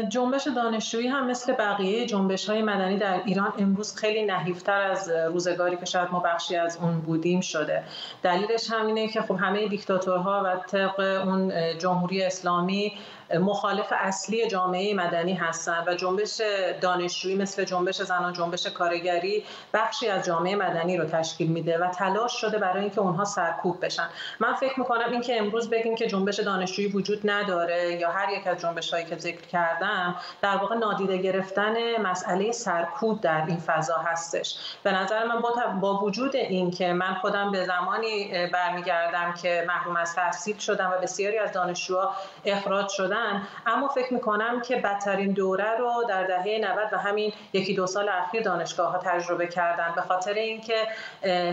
جنبش 0.10 0.48
دانشجویی 0.56 1.08
هم 1.08 1.28
مثل 1.28 1.54
بقیه 1.54 2.06
جنبش 2.06 2.50
های 2.50 2.62
مدنی 2.62 2.98
در 2.98 3.22
ایران 3.26 3.54
امروز 3.58 3.96
خیلی 3.96 4.26
نحیفتر 4.26 4.82
از 4.82 5.10
روزگاری 5.10 5.78
که 5.78 5.86
شاید 5.86 6.12
ما 6.12 6.20
بخشی 6.20 6.56
از 6.56 6.78
اون 6.82 7.02
بودیم 7.02 7.42
شده. 7.42 7.84
دلیلش 8.24 8.72
همینه 8.72 9.08
که 9.08 9.22
خب 9.22 9.36
همه 9.36 9.68
دیکتاتورها 9.68 10.44
و 10.46 10.56
طبق 10.68 11.00
اون 11.00 11.78
جمهوری 11.78 12.24
اسلامی 12.24 12.94
مخالف 13.34 13.94
اصلی 13.96 14.48
جامعه 14.48 14.94
مدنی 14.94 15.34
هستند 15.34 15.88
و 15.88 15.94
جنبش 15.94 16.42
دانشجویی 16.82 17.36
مثل 17.36 17.64
جنبش 17.64 18.02
زنان 18.02 18.34
جنبش 18.34 18.68
کارگری 18.68 19.44
بخشی 19.74 20.08
از 20.08 20.26
جامعه 20.26 20.56
مدنی 20.56 20.98
رو 20.98 21.06
تشکیل 21.06 21.48
میده 21.48 21.78
و 21.78 21.88
تلاش 21.88 22.42
شده 22.42 22.58
برای 22.58 22.82
اینکه 22.82 23.02
اونها 23.02 23.26
سرکوب 23.26 23.86
بشن. 23.86 24.10
من 24.40 24.54
فکر 24.54 24.80
می‌کنم 24.80 25.12
اینکه 25.12 25.40
امروز 25.40 25.70
بگیم 25.70 25.96
که 25.96 26.08
جنبش 26.08 26.40
دانشجویی 26.40 26.88
وجود 26.88 27.30
نداره 27.30 27.94
یا 27.94 28.12
هر 28.12 28.30
یک 28.30 28.48
از 28.48 28.58
جنبش 28.58 28.94
هایی 28.94 29.06
که 29.06 29.18
ذکر 29.18 29.48
کردم 29.48 30.16
در 30.42 30.58
واقع 30.58 30.76
نادیده 30.76 31.18
گرفتن 31.18 32.02
مسئله 32.02 32.52
سرکوب 32.52 33.22
در 33.22 33.44
این 33.48 33.58
فضا 33.58 33.98
هستش. 33.98 34.78
به 34.84 34.92
نظر 34.92 35.26
من 35.26 35.42
با, 35.80 36.00
وجود 36.00 36.36
این 36.36 36.72
که 36.72 36.94
من 36.94 37.14
خودم 37.14 37.52
به 37.52 37.66
زمانی 37.66 38.48
برمیگردم 38.48 39.34
که 39.34 39.66
محروم 39.68 39.96
از 39.96 40.16
تحصیل 40.16 40.58
شدم 40.58 40.94
و 40.98 41.02
بسیاری 41.02 41.38
از 41.38 41.52
دانشجوها 41.52 42.16
اخراج 42.46 42.90
شدن 43.16 43.48
اما 43.66 43.88
فکر 43.88 44.14
می‌کنم 44.14 44.62
که 44.62 44.76
بدترین 44.76 45.32
دوره 45.32 45.78
رو 45.78 46.04
در 46.10 46.24
دهه 46.24 46.60
90 46.62 46.90
و 46.92 46.98
همین 46.98 47.34
یکی 47.54 47.74
دو 47.74 47.88
سال 47.88 48.10
اخیر 48.10 48.42
دانشگاه 48.42 48.92
ها 48.92 48.98
تجربه 48.98 49.48
کردن. 49.48 49.94
به 49.96 50.02
خاطر 50.02 50.34
اینکه 50.34 50.88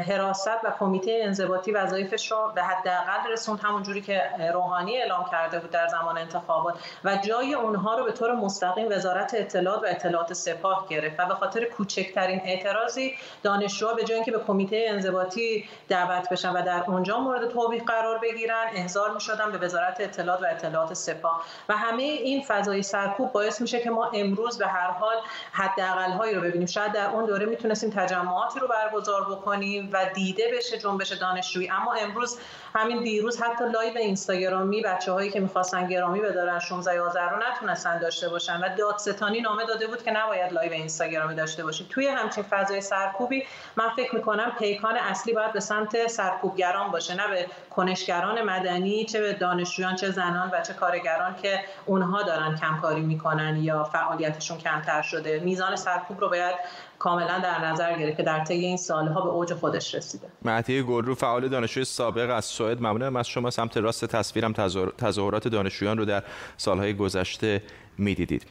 حراست 0.08 0.48
و 0.64 0.72
کمیته 0.78 1.20
انضباطی 1.22 1.72
وظایفش 1.72 2.32
رو 2.32 2.52
به 2.54 2.62
حداقل 2.62 3.32
رسوند 3.32 3.60
همون 3.60 3.82
جوری 3.82 4.00
که 4.00 4.22
روحانی 4.52 4.98
اعلام 4.98 5.24
کرده 5.30 5.58
بود 5.58 5.70
در 5.70 5.88
زمان 5.88 6.18
انتخابات 6.18 6.74
و 7.04 7.16
جای 7.16 7.54
اونها 7.54 7.98
رو 7.98 8.04
به 8.04 8.12
طور 8.12 8.34
مستقیم 8.34 8.86
وزارت 8.90 9.34
اطلاعات 9.34 9.82
و 9.82 9.86
اطلاعات 9.86 10.32
سپاه 10.32 10.86
گرفت 10.88 11.20
و 11.20 11.26
به 11.26 11.34
خاطر 11.34 11.64
کوچکترین 11.64 12.40
اعتراضی 12.44 13.14
دانشجوها 13.42 13.94
به 13.94 14.04
جای 14.04 14.14
اینکه 14.14 14.32
به 14.32 14.38
کمیته 14.38 14.84
انضباطی 14.88 15.64
دعوت 15.88 16.28
بشن 16.28 16.52
و 16.52 16.62
در 16.62 16.84
اونجا 16.86 17.18
مورد 17.18 17.48
توبیخ 17.48 17.82
قرار 17.82 18.18
بگیرن 18.18 18.64
احضار 18.74 19.14
می 19.14 19.20
شدن 19.20 19.52
به 19.52 19.58
وزارت 19.58 20.00
اطلاعات 20.00 20.42
و 20.42 20.46
اطلاعات 20.46 20.94
سپاه. 20.94 21.44
و 21.68 21.76
همه 21.76 22.02
این 22.02 22.44
فضای 22.48 22.82
سرکوب 22.82 23.32
باعث 23.32 23.60
میشه 23.60 23.80
که 23.80 23.90
ما 23.90 24.10
امروز 24.14 24.58
به 24.58 24.66
هر 24.66 24.90
حال 24.90 25.16
حداقل 25.52 26.10
هایی 26.10 26.34
رو 26.34 26.40
ببینیم. 26.40 26.66
شاید 26.66 26.92
در 26.92 27.10
اون 27.10 27.26
دوره 27.26 27.46
می‌تونستیم 27.46 27.90
تجمعاتی 27.90 28.60
رو 28.60 28.68
برگزار 28.68 29.24
بکنیم 29.24 29.90
و 29.92 30.06
دیده 30.14 30.44
بشه 30.56 30.78
جنبش 30.78 31.12
دانشجویی. 31.12 31.70
اما 31.70 31.92
امروز 31.92 32.38
همین 32.74 33.02
دیروز 33.02 33.42
حتی 33.42 33.64
live 33.64 33.98
اینستاگرامی 33.98 34.82
بچه 34.82 35.12
هایی 35.12 35.30
که 35.30 35.40
می‌خواستن 35.40 35.86
گرامی 35.86 36.20
بدارن 36.20 36.58
16 36.58 36.94
11 36.94 37.20
رو 37.20 37.36
نتونستن 37.50 37.98
داشته 37.98 38.28
باشن 38.28 38.60
و 38.60 38.76
دادستانی 38.76 39.40
نامه 39.40 39.66
داده 39.66 39.86
بود 39.86 40.02
که 40.02 40.10
نباید 40.10 40.52
live 40.52 40.72
اینستاگرامی 40.72 41.34
داشته 41.34 41.64
باشیم 41.64 41.86
توی 41.90 42.08
همچین 42.08 42.44
فضای 42.50 42.80
سرکوبی 42.80 43.46
من 43.76 43.88
فکر 43.96 44.14
می‌کنم 44.14 44.52
پیکان 44.58 44.96
اصلی 44.96 45.32
باید 45.32 45.52
به 45.52 45.60
سمت 45.60 46.06
سرکوبگران 46.06 46.90
باشه 46.90 47.14
نه 47.14 47.28
به 47.28 47.46
کنشگران 47.76 48.42
مدنی 48.42 49.04
چه 49.04 49.20
به 49.20 49.32
دانشجویان 49.32 49.96
چه 49.96 50.10
زنان 50.10 50.50
و 50.52 50.62
چه 50.62 50.74
کارگران 50.74 51.34
که 51.42 51.60
اونها 51.86 52.22
دارن 52.22 52.56
کمکاری 52.56 53.00
می‌کنن 53.00 53.56
یا 53.62 53.84
فعالیتشون 53.84 54.58
کمتر 54.58 55.02
شده. 55.02 55.40
میزان 55.40 55.76
سرکوب 55.76 56.20
رو 56.20 56.28
باید 56.28 56.54
کاملا 56.98 57.38
در 57.38 57.64
نظر 57.64 57.98
گرفت 57.98 58.16
که 58.16 58.22
در 58.22 58.44
طی 58.44 58.54
این 58.54 58.76
سالها 58.76 59.20
به 59.20 59.28
اوج 59.28 59.54
خودش 59.54 59.94
رسیده. 59.94 60.26
مهدی 60.42 60.82
گلرو 60.82 61.14
فعال 61.14 61.48
دانشجوی 61.48 61.84
سابق 61.84 62.30
از 62.30 62.44
سوئد. 62.44 62.78
ممنونم 62.78 63.16
از 63.16 63.28
شما. 63.28 63.50
سمت 63.50 63.76
راست 63.76 64.04
تصویرم 64.04 64.52
تظاهرات 64.98 65.48
دانشجویان 65.48 65.98
رو 65.98 66.04
در 66.04 66.22
سالهای 66.56 66.94
گذشته 66.94 67.62
می‌دیدید. 67.98 68.46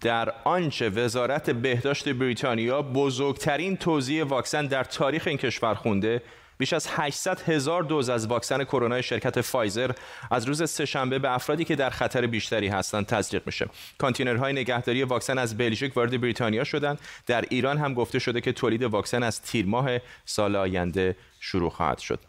در 0.00 0.32
آنچه 0.44 0.88
وزارت 0.88 1.50
بهداشت 1.50 2.08
بریتانیا 2.08 2.82
بزرگترین 2.82 3.76
توزیع 3.76 4.24
واکسن 4.24 4.66
در 4.66 4.84
تاریخ 4.84 5.26
این 5.26 5.38
کشور 5.38 5.74
خونده 5.74 6.22
بیش 6.58 6.72
از 6.72 6.86
800 6.90 7.40
هزار 7.40 7.82
دوز 7.82 8.08
از 8.08 8.26
واکسن 8.26 8.64
کرونا 8.64 9.02
شرکت 9.02 9.40
فایزر 9.40 9.90
از 10.30 10.44
روز 10.44 10.70
سهشنبه 10.70 11.18
به 11.18 11.34
افرادی 11.34 11.64
که 11.64 11.76
در 11.76 11.90
خطر 11.90 12.26
بیشتری 12.26 12.68
هستند 12.68 13.06
تزریق 13.06 13.42
میشه. 13.46 13.66
کانتینرهای 13.98 14.52
نگهداری 14.52 15.02
واکسن 15.02 15.38
از 15.38 15.56
بلژیک 15.56 15.96
وارد 15.96 16.20
بریتانیا 16.20 16.64
شدند. 16.64 17.00
در 17.26 17.44
ایران 17.50 17.78
هم 17.78 17.94
گفته 17.94 18.18
شده 18.18 18.40
که 18.40 18.52
تولید 18.52 18.82
واکسن 18.82 19.22
از 19.22 19.42
تیر 19.42 19.66
ماه 19.66 19.98
سال 20.24 20.56
آینده 20.56 21.16
شروع 21.40 21.70
خواهد 21.70 21.98
شد. 21.98 22.20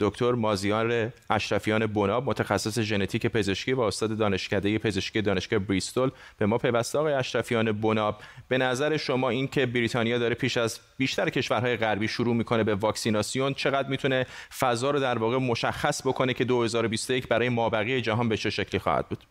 دکتر 0.00 0.32
مازیار 0.32 1.12
اشرفیان 1.30 1.86
بناب 1.86 2.24
متخصص 2.24 2.78
ژنتیک 2.78 3.26
پزشکی 3.26 3.72
و 3.72 3.80
استاد 3.80 4.16
دانشکده 4.16 4.78
پزشکی 4.78 5.22
دانشگاه 5.22 5.58
بریستول 5.58 6.10
به 6.38 6.46
ما 6.46 6.58
پیوسته 6.58 6.98
آقای 6.98 7.12
اشرفیان 7.12 7.72
بناب 7.72 8.20
به 8.48 8.58
نظر 8.58 8.96
شما 8.96 9.30
این 9.30 9.48
که 9.48 9.66
بریتانیا 9.66 10.18
داره 10.18 10.34
پیش 10.34 10.56
از 10.56 10.80
بیشتر 10.96 11.30
کشورهای 11.30 11.76
غربی 11.76 12.08
شروع 12.08 12.34
می‌کنه 12.34 12.64
به 12.64 12.74
واکسیناسیون 12.74 13.54
چقدر 13.54 13.88
می‌تونه 13.88 14.26
فضا 14.58 14.90
رو 14.90 15.00
در 15.00 15.18
واقع 15.18 15.36
مشخص 15.36 16.06
بکنه 16.06 16.34
که 16.34 16.44
2021 16.44 17.28
برای 17.28 17.48
مابقی 17.48 18.00
جهان 18.00 18.28
به 18.28 18.36
چه 18.36 18.50
شکلی 18.50 18.78
خواهد 18.78 19.08
بود؟ 19.08 19.24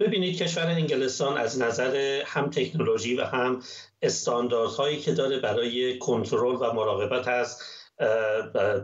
ببینید 0.00 0.38
کشور 0.38 0.66
انگلستان 0.66 1.38
از 1.38 1.60
نظر 1.60 2.22
هم 2.26 2.50
تکنولوژی 2.50 3.16
و 3.16 3.24
هم 3.24 3.62
استانداردهایی 4.02 4.98
که 4.98 5.12
داره 5.12 5.38
برای 5.38 5.98
کنترل 5.98 6.54
و 6.54 6.72
مراقبت 6.72 7.28
از 7.28 7.62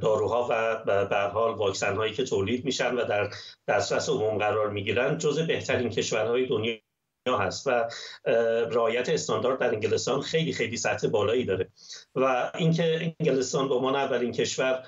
داروها 0.00 0.48
و 0.50 0.84
به 0.84 1.16
حال 1.16 1.54
واکسن 1.54 1.96
هایی 1.96 2.12
که 2.12 2.24
تولید 2.24 2.64
میشن 2.64 2.94
و 2.94 3.04
در 3.04 3.30
دسترس 3.68 4.08
عموم 4.08 4.38
قرار 4.38 4.70
می‌گیرن 4.70 5.18
جز 5.18 5.38
بهترین 5.38 5.88
کشورهای 5.88 6.46
دنیا 6.46 7.38
هست 7.38 7.66
و 7.66 7.88
رعایت 8.70 9.08
استاندارد 9.08 9.58
در 9.58 9.68
انگلستان 9.68 10.20
خیلی 10.20 10.52
خیلی 10.52 10.76
سطح 10.76 11.08
بالایی 11.08 11.44
داره. 11.44 11.68
و 12.14 12.50
اینکه 12.54 13.14
انگلستان 13.20 13.68
به 13.68 13.74
عنوان 13.74 13.96
اولین 13.96 14.32
کشور 14.32 14.86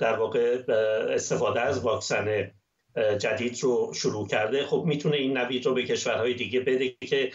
در 0.00 0.16
واقع 0.16 0.62
استفاده 1.10 1.60
از 1.60 1.80
واکسن 1.80 2.50
جدید 3.18 3.62
رو 3.62 3.92
شروع 3.94 4.28
کرده. 4.28 4.66
خب 4.66 4.82
می‌تونه 4.86 5.16
این 5.16 5.38
نوید 5.38 5.66
رو 5.66 5.74
به 5.74 5.82
کشورهای 5.82 6.34
دیگه 6.34 6.60
بده 6.60 6.96
که 7.00 7.32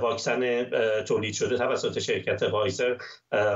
واکسن 0.00 0.64
تولید 1.02 1.34
شده 1.34 1.56
توسط 1.56 1.98
شرکت 1.98 2.42
وایزر 2.42 2.96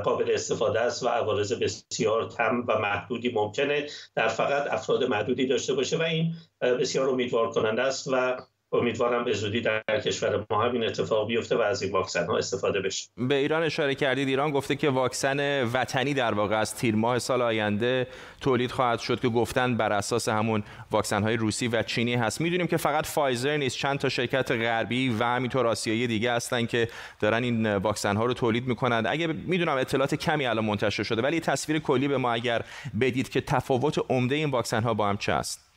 قابل 0.04 0.30
استفاده 0.34 0.80
است 0.80 1.02
و 1.02 1.08
عوارض 1.08 1.52
بسیار 1.52 2.28
کم 2.28 2.64
و 2.68 2.78
محدودی 2.78 3.32
ممکنه. 3.34 3.86
در 4.14 4.28
فقط 4.28 4.72
افراد 4.72 5.04
محدودی 5.04 5.46
داشته 5.46 5.74
باشه 5.74 5.96
و 5.96 6.02
این 6.02 6.32
بسیار 6.60 7.08
امیدوار 7.08 7.50
کننده 7.50 7.82
است 7.82 8.08
و 8.12 8.36
امیدوارم 8.72 9.24
به 9.24 9.32
زودی 9.32 9.60
در 9.60 9.82
کشور 10.04 10.46
ما 10.50 10.62
همین 10.62 10.84
اتفاق 10.84 11.28
بیفته 11.28 11.56
و 11.56 11.60
از 11.60 11.82
این 11.82 11.92
واکسن 11.92 12.26
ها 12.26 12.38
استفاده 12.38 12.80
بشه. 12.80 13.08
به 13.16 13.34
ایران 13.34 13.62
اشاره 13.62 13.94
کردید. 13.94 14.28
ایران 14.28 14.50
گفته 14.50 14.76
که 14.76 14.90
واکسن 14.90 15.64
وطنی 15.64 16.14
در 16.14 16.34
واقع 16.34 16.56
از 16.56 16.76
تیر 16.76 16.96
ماه 16.96 17.18
سال 17.18 17.42
آینده 17.42 18.06
تولید 18.40 18.70
خواهد 18.70 18.98
شد 18.98 19.20
که 19.20 19.28
گفتن 19.28 19.76
بر 19.76 19.92
اساس 19.92 20.28
همون 20.28 20.62
واکسن 20.90 21.22
های 21.22 21.36
روسی 21.36 21.68
و 21.68 21.82
چینی 21.82 22.14
هست. 22.14 22.40
می‌دونیم 22.40 22.66
که 22.66 22.76
فقط 22.76 23.06
فایزر 23.06 23.56
نیست 23.56 23.76
چند 23.76 23.98
تا 23.98 24.08
شرکت 24.08 24.50
غربی 24.50 25.08
و 25.08 25.24
همینطور 25.24 25.66
آسیایی 25.66 26.06
دیگه 26.06 26.32
هستن 26.32 26.66
که 26.66 26.88
دارن 27.20 27.42
این 27.42 27.76
واکسن 27.76 28.16
ها 28.16 28.24
رو 28.24 28.34
تولید 28.34 28.66
می‌کنند. 28.66 29.06
اگه 29.06 29.26
می‌دونم 29.26 29.76
اطلاعات 29.76 30.14
کمی 30.14 30.46
الان 30.46 30.64
منتشر 30.64 31.02
شده 31.02 31.22
ولی 31.22 31.40
تصویر 31.40 31.78
کلی 31.78 32.08
به 32.08 32.16
ما 32.18 32.32
اگر 32.32 32.62
بدید 33.00 33.28
که 33.28 33.40
تفاوت 33.40 33.98
عمده 34.08 34.34
این 34.34 34.50
واکسن 34.50 34.82
ها 34.82 34.94
با 34.94 35.08
هم 35.08 35.16
چه 35.16 35.32
است. 35.32 35.69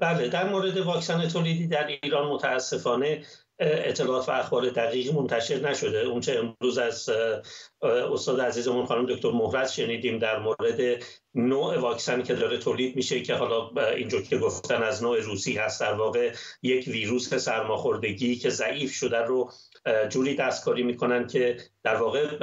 بله 0.00 0.28
در 0.28 0.48
مورد 0.48 0.76
واکسن 0.76 1.28
تولیدی 1.28 1.66
در 1.66 1.86
ایران 2.02 2.28
متاسفانه 2.28 3.22
اطلاعات 3.60 4.28
و 4.28 4.32
اخبار 4.32 4.68
دقیق 4.68 5.14
منتشر 5.14 5.68
نشده. 5.68 5.98
اونچه 5.98 6.38
امروز 6.38 6.78
از 6.78 7.10
استاد 7.82 8.40
عزیزمون 8.40 8.86
خانم 8.86 9.06
دکتر 9.06 9.30
مهرز 9.30 9.72
شنیدیم 9.72 10.18
در 10.18 10.38
مورد 10.38 11.02
نوع 11.34 11.78
واکسن 11.78 12.22
که 12.22 12.34
داره 12.34 12.58
تولید 12.58 12.96
میشه 12.96 13.22
که 13.22 13.34
حالا 13.34 13.70
اینجور 13.90 14.22
که 14.22 14.38
گفتن 14.38 14.82
از 14.82 15.02
نوع 15.02 15.20
روسی 15.20 15.56
هست 15.56 15.80
در 15.80 15.92
واقع 15.92 16.32
یک 16.62 16.88
ویروس 16.88 17.34
سرماخوردگی 17.34 18.36
که 18.36 18.50
ضعیف 18.50 18.92
شده 18.92 19.18
رو 19.18 19.50
جوری 20.08 20.34
دستکاری 20.34 20.82
می‌کنن 20.82 21.26
که 21.26 21.56
در 21.82 21.96
واقع 21.96 22.36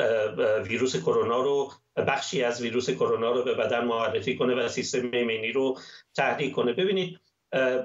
ویروس 0.62 0.96
کرونا 0.96 1.42
رو 1.42 1.72
بخشی 2.08 2.44
از 2.44 2.62
ویروس 2.62 2.90
کرونا 2.90 3.32
رو 3.32 3.44
به 3.44 3.54
بدن 3.54 3.86
معرفی 3.86 4.36
کنه 4.36 4.56
و 4.56 4.68
سیستم 4.68 5.12
ایمنی 5.12 5.52
رو 5.52 5.80
تحریک 6.16 6.54
کنه. 6.54 6.74
ببینید 6.74 7.20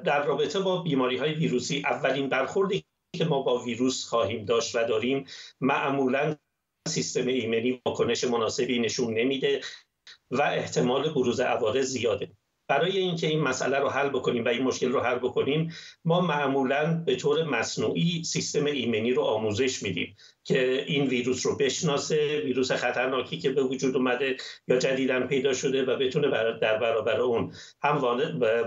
در 0.04 0.24
رابطه 0.24 0.60
با 0.60 0.82
بیماری 0.82 1.16
های 1.16 1.34
ویروسی 1.34 1.82
اولین 1.86 2.28
برخوردی 2.28 2.84
که 3.16 3.24
ما 3.24 3.42
با 3.42 3.58
ویروس 3.58 4.04
خواهیم 4.04 4.44
داشت 4.44 4.74
و 4.74 4.84
داریم 4.84 5.24
معمولا 5.60 6.36
سیستم 6.88 7.26
ایمنی 7.26 7.82
واکنش 7.86 8.24
مناسبی 8.24 8.78
نشون 8.78 9.14
نمیده 9.14 9.60
و 10.30 10.42
احتمال 10.42 11.12
بروز 11.12 11.40
عوارض 11.40 11.86
زیاده. 11.86 12.30
برای 12.72 12.98
اینکه 12.98 13.26
این 13.26 13.40
مسئله 13.40 13.78
رو 13.78 13.88
حل 13.88 14.08
بکنیم 14.08 14.44
و 14.44 14.48
این 14.48 14.62
مشکل 14.62 14.92
رو 14.92 15.00
حل 15.00 15.18
بکنیم 15.18 15.72
ما 16.04 16.20
معمولا 16.20 17.02
به 17.06 17.16
طور 17.16 17.44
مصنوعی 17.44 18.24
سیستم 18.24 18.64
ایمنی 18.64 19.12
رو 19.12 19.22
آموزش 19.22 19.82
میدیم 19.82 20.16
که 20.44 20.84
این 20.86 21.06
ویروس 21.06 21.46
رو 21.46 21.56
بشناسه 21.56 22.40
ویروس 22.40 22.72
خطرناکی 22.72 23.38
که 23.38 23.50
به 23.50 23.62
وجود 23.62 23.96
اومده 23.96 24.36
یا 24.68 24.76
جدیدا 24.76 25.26
پیدا 25.26 25.52
شده 25.52 25.84
و 25.84 25.96
بتونه 25.96 26.28
در 26.62 26.78
برابر 26.78 27.20
اون 27.20 27.52
هم 27.82 27.98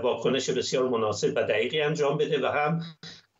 واکنش 0.02 0.50
بسیار 0.50 0.88
مناسب 0.88 1.32
و 1.36 1.42
دقیقی 1.42 1.80
انجام 1.80 2.18
بده 2.18 2.40
و 2.42 2.46
هم 2.46 2.82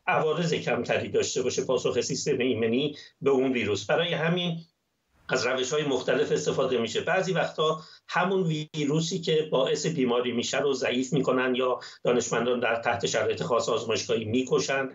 عوارض 0.06 0.54
کمتری 0.54 1.08
داشته 1.08 1.42
باشه 1.42 1.64
پاسخ 1.64 2.00
سیستم 2.00 2.38
ایمنی 2.38 2.96
به 3.20 3.30
اون 3.30 3.52
ویروس. 3.52 3.86
برای 3.86 4.14
همین 4.14 4.60
از 5.28 5.46
روش 5.46 5.72
های 5.72 5.84
مختلف 5.84 6.32
استفاده 6.32 6.78
میشه. 6.78 7.00
بعضی 7.00 7.32
وقتا 7.32 7.80
همون 8.08 8.42
ویروسی 8.74 9.20
که 9.20 9.48
باعث 9.52 9.86
بیماری 9.86 10.32
میشه 10.32 10.58
رو 10.58 10.72
ضعیف 10.74 11.12
می‌کنن 11.12 11.54
یا 11.54 11.80
دانشمندان 12.04 12.60
در 12.60 12.76
تحت 12.76 13.06
شرایط 13.06 13.42
خاص 13.42 13.68
آزمایشگاهی 13.68 14.24
می‌کشن 14.24 14.90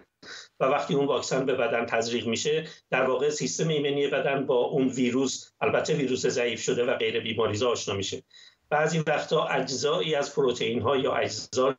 و 0.60 0.66
وقتی 0.66 0.94
اون 0.94 1.06
واکسن 1.06 1.46
به 1.46 1.56
بدن 1.56 1.86
تزریق 1.86 2.28
میشه 2.28 2.68
در 2.90 3.04
واقع 3.04 3.30
سیستم 3.30 3.68
ایمنی 3.68 4.08
بدن 4.08 4.46
با 4.46 4.56
اون 4.56 4.88
ویروس 4.88 5.52
البته 5.62 5.94
ویروس 5.94 6.26
ضعیف 6.28 6.62
شده 6.62 6.86
و 6.86 6.96
غیر 6.96 7.20
بیماریزا 7.20 7.70
آشنا 7.70 7.96
میشه. 7.96 8.24
بعضی 8.70 9.00
وقتا 9.00 9.46
اجزایی 9.46 10.16
از 10.16 10.36
پروتئین 10.36 10.82
ها 10.82 10.98
یا 10.98 11.16
اجزای 11.16 11.76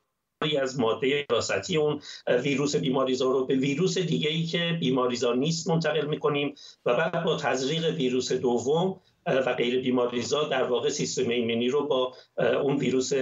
از 0.61 0.81
ماده 0.81 1.27
وراثتی 1.31 1.77
اون 1.77 2.01
ویروس 2.29 2.77
بیماریزا 2.77 3.31
رو 3.31 3.47
به 3.47 3.55
ویروس 3.55 3.99
دیگه 3.99 4.31
ای 4.31 4.45
که 4.45 4.77
بیماریزا 4.81 5.33
نیست 5.33 5.69
منتقل 5.69 6.07
می‌کنیم 6.07 6.55
و 6.87 6.95
بعد 6.95 7.25
با 7.25 7.37
تزریق 7.37 7.95
ویروس 7.95 8.33
دوم 8.33 9.01
و 9.27 9.55
غیر 9.55 9.83
بیماریزا 9.83 10.45
در 10.45 10.63
واقع 10.63 10.89
سیستم 10.89 11.29
ایمنی 11.29 11.69
رو 11.69 11.87
با 11.87 12.15
اون 12.63 12.77
ویروس 12.77 13.13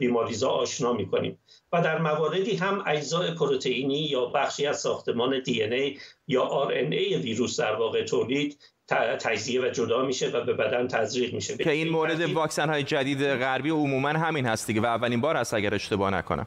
بیماریزا 0.00 0.48
آشنا 0.48 0.92
می‌کنیم. 0.92 1.38
و 1.72 1.82
در 1.82 1.98
مواردی 1.98 2.56
هم 2.56 2.84
اجزای 2.86 3.30
پروتئینی 3.30 3.98
یا 3.98 4.26
بخشی 4.26 4.66
از 4.66 4.80
ساختمان 4.80 5.42
DNA 5.42 5.98
یا 6.28 6.42
RNA 6.42 7.16
ویروس 7.16 7.60
در 7.60 7.74
واقع 7.74 8.04
تولید 8.04 8.58
تجزیه 9.20 9.60
و 9.60 9.68
جدا 9.68 10.02
میشه 10.02 10.28
و 10.28 10.44
به 10.44 10.52
بدن 10.52 10.88
تزریق 10.88 11.34
میشه. 11.34 11.56
که 11.56 11.70
این 11.70 11.88
مورد 11.88 12.20
واکسن 12.20 12.68
های 12.68 12.82
جدید 12.82 13.24
غربی 13.24 13.70
عموما 13.70 14.08
همین 14.08 14.46
هست 14.46 14.66
دیگه 14.66 14.80
و 14.80 14.86
اولین 14.86 15.20
بار 15.20 15.36
هست 15.36 15.54
اگر 15.54 15.74
اشتباه 15.74 16.10
نکنم. 16.10 16.46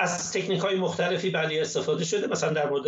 از 0.00 0.32
تکنیک 0.32 0.60
های 0.60 0.76
مختلفی 0.76 1.30
بعدی 1.30 1.60
استفاده 1.60 2.04
شده 2.04 2.26
مثلا 2.26 2.52
در 2.52 2.70
مورد 2.70 2.86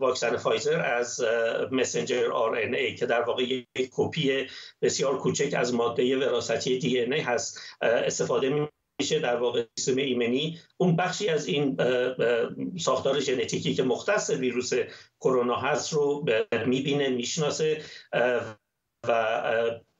واکسن 0.00 0.36
فایزر 0.36 0.80
از 0.80 1.24
messenger 1.70 2.30
RNA 2.32 2.94
که 2.94 3.06
در 3.06 3.22
واقع 3.22 3.42
یک 3.42 3.66
کپی 3.74 4.46
بسیار 4.82 5.18
کوچک 5.18 5.54
از 5.54 5.74
ماده 5.74 6.16
وراثتی 6.16 6.78
DNA 6.78 7.20
هست 7.20 7.60
استفاده 7.80 8.68
میشه 9.00 9.18
در 9.18 9.36
واقع 9.36 9.64
سیستم 9.78 9.96
ایمنی. 9.96 10.58
اون 10.76 10.96
بخشی 10.96 11.28
از 11.28 11.46
این 11.46 11.76
ساختار 12.78 13.20
ژنتیکی 13.20 13.74
که 13.74 13.82
مختص 13.82 14.30
ویروس 14.30 14.72
کرونا 15.20 15.56
هست 15.56 15.92
رو 15.92 16.24
می‌بینه 16.66 17.08
می‌شناسه 17.08 17.82
و 19.08 19.40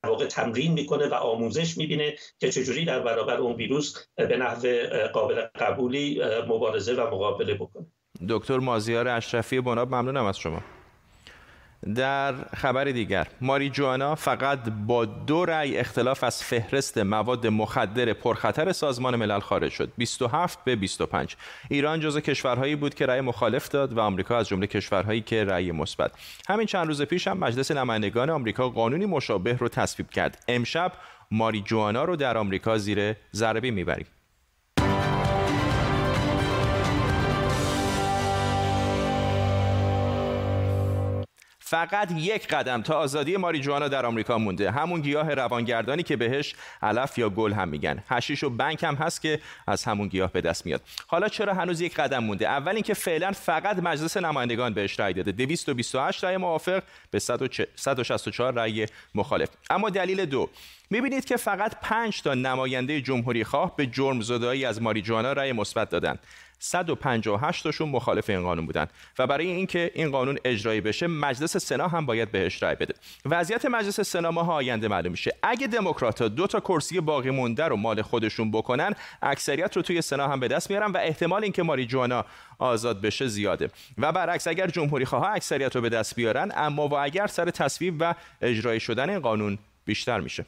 واقع 0.05 0.27
تمرین 0.27 0.73
می‌کنه 0.73 1.07
و 1.07 1.15
آموزش 1.15 1.79
می‌بینه 1.79 2.15
که 2.39 2.51
چجوری 2.51 2.85
در 2.85 3.01
برابر 3.01 3.37
اون 3.37 3.57
ویروس 3.57 4.07
به 4.17 4.37
نحو 4.37 4.67
قابل 5.13 5.41
قبولی 5.41 6.21
مبارزه 6.49 6.95
و 6.95 7.01
مقابله 7.01 7.55
بکنه. 7.55 7.87
دکتر 8.29 8.59
مازیار 8.59 9.09
اشرفی 9.09 9.61
بناب 9.61 9.95
ممنونم 9.95 10.25
از 10.25 10.39
شما. 10.39 10.63
در 11.95 12.35
خبر 12.57 12.85
دیگر 12.85 13.27
ماری 13.41 13.71
جوانا 13.71 14.15
فقط 14.15 14.59
با 14.87 15.05
دو 15.05 15.45
رأی 15.45 15.77
اختلاف 15.77 16.25
از 16.25 16.43
فهرست 16.45 16.99
مواد 16.99 17.47
مخدر 17.47 18.13
پرخطر 18.13 18.73
سازمان 18.73 19.17
ملل 19.17 19.41
خارج 19.41 19.73
شد. 19.73 19.93
27 19.97 20.65
به 20.65 20.77
25 20.77 21.37
ایران 21.69 22.01
جزو 22.01 22.21
کشورهایی 22.21 22.77
بود 22.77 22.95
که 22.95 23.07
رأی 23.07 23.21
مخالف 23.21 23.69
داد 23.69 23.93
و 23.93 24.01
آمریکا 24.01 24.37
از 24.37 24.49
جمله 24.49 24.67
کشورهایی 24.67 25.21
که 25.21 25.45
رأی 25.45 25.73
مثبت. 25.73 26.13
همین 26.49 26.67
چند 26.67 26.87
روز 26.87 27.03
پیش 27.03 27.29
هم 27.29 27.39
مجلس 27.39 27.71
نمایندگان 27.71 28.31
آمریکا 28.31 28.69
قانونی 28.69 29.07
مشابه 29.07 29.57
رو 29.57 29.69
تصویب 29.69 30.11
کرد. 30.11 30.45
امشب 30.49 30.93
ماری 31.31 31.61
جوانا 31.61 32.05
رو 32.05 32.17
در 32.17 32.39
آمریکا 32.39 32.79
زیر 32.79 33.15
ضربه 33.33 33.71
می‌بریم. 33.71 34.07
فقط 41.71 42.13
یک 42.17 42.49
قدم 42.49 42.83
تا 42.83 42.95
آزادی 42.95 43.37
ماریجوانا 43.37 43.89
در 43.89 44.07
آمریکا 44.07 44.39
مونده. 44.39 44.71
همون 44.71 45.01
گیاه 45.01 45.35
روانگردانی 45.35 46.03
که 46.03 46.17
بهش 46.17 46.55
علف 46.83 47.19
یا 47.19 47.31
گل 47.31 47.53
هم 47.53 47.69
میگن. 47.69 48.03
هشیش 48.09 48.45
و 48.45 48.51
بنک 48.51 48.85
هم 48.85 48.95
هست 48.95 49.23
که 49.23 49.41
از 49.67 49.85
همون 49.85 50.09
گیاه 50.09 50.33
به 50.33 50.41
دست 50.41 50.67
میاد. 50.67 50.81
حالا 51.07 51.29
چرا 51.29 51.55
هنوز 51.55 51.81
یک 51.81 51.95
قدم 51.95 52.25
مونده؟ 52.25 52.49
اول 52.49 52.73
اینکه 52.73 52.95
فعلا 52.95 53.33
فقط 53.33 53.79
مجلس 53.79 54.17
نمایندگان 54.17 54.75
بهش 54.75 55.01
رأی 55.01 55.15
داده. 55.15 55.33
228 55.33 56.25
رأی 56.25 56.37
موافق 56.37 56.83
به 57.11 57.19
164 57.19 58.53
رأی 58.53 58.87
مخالف. 59.15 59.49
اما 59.71 59.91
دلیل 59.91 60.25
دو. 60.25 60.51
می‌بینید 60.91 61.25
که 61.25 61.37
فقط 61.37 61.73
5 61.83 62.23
تا 62.23 62.35
نماینده 62.35 63.01
جمهوری 63.01 63.45
خواه 63.45 63.77
به 63.77 63.87
جرم 63.87 64.21
زدایی 64.21 64.65
از 64.65 64.83
ماریجوانا 64.83 65.33
رأی 65.33 65.53
مثبت 65.53 65.91
دادن. 65.91 66.19
158 66.59 67.65
تاشون 67.65 67.89
مخالف 67.89 68.31
این 68.31 68.43
قانون 68.43 68.67
بودن. 68.67 68.87
و 69.19 69.27
برای 69.27 69.47
اینکه 69.47 69.91
این 69.95 70.11
قانون 70.11 70.39
اجرایی 70.45 70.81
بشه 70.81 71.07
مجلس 71.07 71.57
سنا 71.57 71.89
هم 71.89 72.07
باید 72.07 72.33
بهش 72.33 72.63
رأی 72.63 72.75
بده. 72.75 72.95
وضعیت 73.27 73.67
مجلس 73.67 74.01
سنا 74.01 74.31
ماه 74.31 74.53
آینده 74.53 74.89
معلوم 74.89 75.11
میشه. 75.11 75.37
اگه 75.43 75.67
دموکرات‌ها 75.67 76.29
دو 76.29 76.47
تا 76.47 76.61
کرسی 76.61 77.01
باقی 77.01 77.31
مونده 77.31 77.65
رو 77.65 77.77
مال 77.77 78.03
خودشون 78.03 78.51
بکنن 78.51 78.95
اکثریت 79.23 79.77
رو 79.77 79.83
توی 79.83 80.03
سنا 80.03 80.29
هم 80.29 80.41
به 80.41 80.49
دست 80.49 80.71
میارن 80.71 80.93
و 80.93 80.97
احتمال 80.97 81.43
اینکه 81.43 81.63
ماری 81.63 81.87
جوانا 81.87 82.25
آزاد 82.59 83.01
بشه 83.01 83.27
زیاده. 83.27 83.71
و 83.99 84.13
برعکس 84.13 84.49
اگر 84.49 84.67
جمهوری 84.67 85.05
خواه 85.05 85.31
اکثریت 85.31 85.77
رو 85.77 85.83
به 85.83 85.89
دست 85.89 86.15
بیارن 86.15 86.53
اما 86.57 86.89
و 86.89 86.95
اگر 86.95 87.27
سر 87.27 87.51
تصویب 87.51 87.97
و 88.01 88.15
اجرایی 88.43 88.81
شدن 88.81 89.11
این 89.11 89.21
قانون 89.21 89.59
بیشتر 89.85 90.21
میشه. 90.21 90.45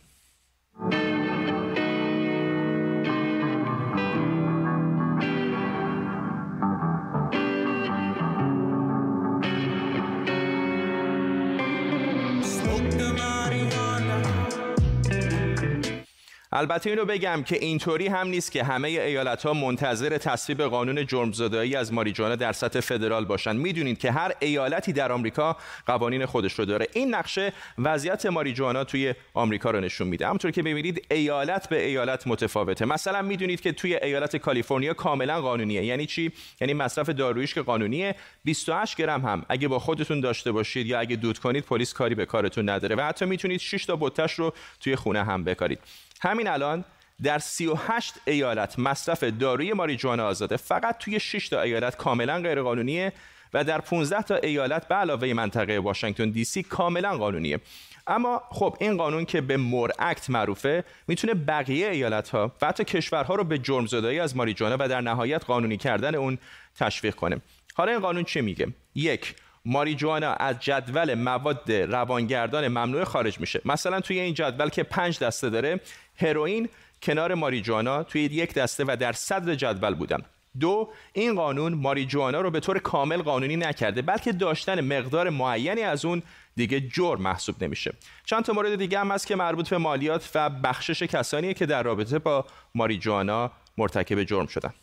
البته 16.52 16.90
اینو 16.90 17.04
بگم 17.04 17.42
که 17.42 17.56
اینطوری 17.56 18.06
هم 18.06 18.28
نیست 18.28 18.52
که 18.52 18.64
همه 18.64 18.88
ایالت 18.88 19.42
ها 19.42 19.52
منتظر 19.52 20.18
تصویب 20.18 20.62
قانون 20.62 21.06
جرمزدایی 21.06 21.76
از 21.76 21.92
ماریجوانا 21.92 22.36
در 22.36 22.52
سطح 22.52 22.80
فدرال 22.80 23.24
باشن. 23.24 23.56
می‌دونید 23.56 23.98
که 23.98 24.12
هر 24.12 24.32
ایالتی 24.40 24.92
در 24.92 25.12
آمریکا 25.12 25.56
قوانین 25.86 26.26
خودش 26.26 26.52
رو 26.52 26.64
داره. 26.64 26.86
این 26.92 27.14
نقشه 27.14 27.52
وضعیت 27.78 28.26
ماریجوانا 28.26 28.84
توی 28.84 29.14
آمریکا 29.34 29.70
رو 29.70 29.80
نشون 29.80 30.08
میده. 30.08 30.26
همونطور 30.26 30.50
که 30.50 30.62
ببینید 30.62 31.06
ایالت 31.10 31.68
به 31.68 31.86
ایالت 31.86 32.26
متفاوته. 32.26 32.84
مثلا 32.84 33.22
می‌دونید 33.22 33.60
که 33.60 33.72
توی 33.72 33.94
ایالت 33.94 34.36
کالیفرنیا 34.36 34.94
کاملا 34.94 35.40
قانونیه. 35.40 35.84
یعنی 35.84 36.06
چی؟ 36.06 36.32
یعنی 36.60 36.74
مصرف 36.74 37.08
دارویش 37.08 37.54
که 37.54 37.62
قانونیه. 37.62 38.14
28 38.44 38.96
گرم 38.96 39.26
هم. 39.26 39.44
اگه 39.48 39.68
با 39.68 39.78
خودتون 39.78 40.20
داشته 40.20 40.52
باشید 40.52 40.86
یا 40.86 41.00
اگه 41.00 41.16
دود 41.16 41.38
کنید 41.38 41.64
پلیس 41.64 41.92
کاری 41.92 42.14
به 42.14 42.26
کارتون 42.26 42.68
نداره. 42.68 42.96
و 42.96 43.00
حتی 43.00 43.24
می‌تونید 43.24 43.60
6 43.60 43.84
تا 43.84 43.96
بتش 43.96 44.32
رو 44.32 44.52
توی 44.80 44.96
خونه 44.96 45.24
هم 45.24 45.44
بکارید. 45.44 45.78
همین 46.20 46.48
الان 46.48 46.85
در 47.22 47.38
38 47.38 48.14
ایالت 48.24 48.78
مصرف 48.78 49.24
داروی 49.24 49.72
ماریجوانا 49.72 50.26
آزاده. 50.26 50.56
فقط 50.56 50.98
توی 50.98 51.20
6 51.20 51.48
تا 51.48 51.62
ایالت 51.62 51.96
کاملا 51.96 52.40
غیرقانونیه 52.40 53.12
و 53.54 53.64
در 53.64 53.80
15 53.80 54.22
تا 54.22 54.37
ایالت 54.37 54.88
به 54.88 54.94
علاوه 54.94 55.33
منطقه 55.33 55.78
واشنگتن 55.78 56.30
دی 56.30 56.44
سی 56.44 56.62
کاملا 56.62 57.18
قانونیه. 57.18 57.61
اما 58.06 58.42
خب 58.50 58.76
این 58.80 58.96
قانون 58.96 59.24
که 59.24 59.40
به 59.40 59.56
مور 59.56 59.90
اکت 59.98 60.30
معروفه 60.30 60.85
می‌تونه 61.09 61.35
بقیه 61.35 61.88
ایالت 61.88 62.28
ها 62.28 62.52
و 62.62 62.66
حتی 62.66 62.85
کشورها 62.85 63.35
رو 63.35 63.44
به 63.44 63.59
جرم 63.59 63.87
زدایی 63.87 64.18
از 64.18 64.37
ماریجوانا 64.37 64.76
و 64.80 64.88
در 64.88 65.00
نهایت 65.00 65.44
قانونی 65.44 65.76
کردن 65.76 66.14
اون 66.14 66.38
تشویق 66.78 67.14
کنه. 67.14 67.40
حالا 67.74 67.92
این 67.92 68.00
قانون 68.00 68.24
چه 68.24 68.40
میگه؟ 68.40 68.68
یک 68.94 69.35
ماریجوانا 69.64 70.33
از 70.33 70.61
جدول 70.61 71.14
مواد 71.14 71.73
روانگردان 71.73 72.68
ممنوع 72.68 73.05
خارج 73.05 73.40
میشه. 73.40 73.61
مثلا 73.64 74.01
توی 74.01 74.20
این 74.20 74.35
جدول 74.35 74.68
که 74.68 74.83
پنج 74.83 75.18
دسته 75.18 75.51
داره 75.51 75.81
هروئین 76.16 76.68
کنار 77.03 77.35
ماریجوانا 77.35 78.03
توی 78.03 78.23
یک 78.23 78.55
دسته 78.55 78.85
و 78.88 78.96
در 79.01 79.12
صدر 79.12 79.55
جدول 79.55 79.94
بودن. 79.94 80.18
دو 80.61 80.88
این 81.12 81.35
قانون 81.35 81.75
ماریجوانا 81.75 82.40
رو 82.40 82.51
به 82.51 82.61
طور 82.61 82.79
کامل 82.79 83.23
قانونی 83.23 83.57
نکرده 83.57 84.03
بلکه 84.03 84.33
داشتن 84.33 84.81
مقدار 84.81 85.31
معینی 85.31 85.83
از 85.83 86.05
اون 86.05 86.23
دیگه 86.57 86.81
جرم 86.81 87.23
محسوب 87.23 87.64
نمیشه. 87.64 87.92
چند 88.25 88.44
تا 88.44 88.53
مورد 88.53 88.77
دیگه 88.77 88.99
هم 88.99 89.11
هست 89.11 89.27
که 89.27 89.37
مربوط 89.37 89.68
به 89.68 89.79
مالیات 89.79 90.31
و 90.35 90.51
بخشش 90.51 91.03
کسانی 91.03 91.55
که 91.55 91.66
در 91.66 91.83
رابطه 91.83 92.18
با 92.18 92.44
ماریجوانا 92.75 93.51
مرتکب 93.79 94.23
جرم 94.23 94.46
شدن. 94.46 94.75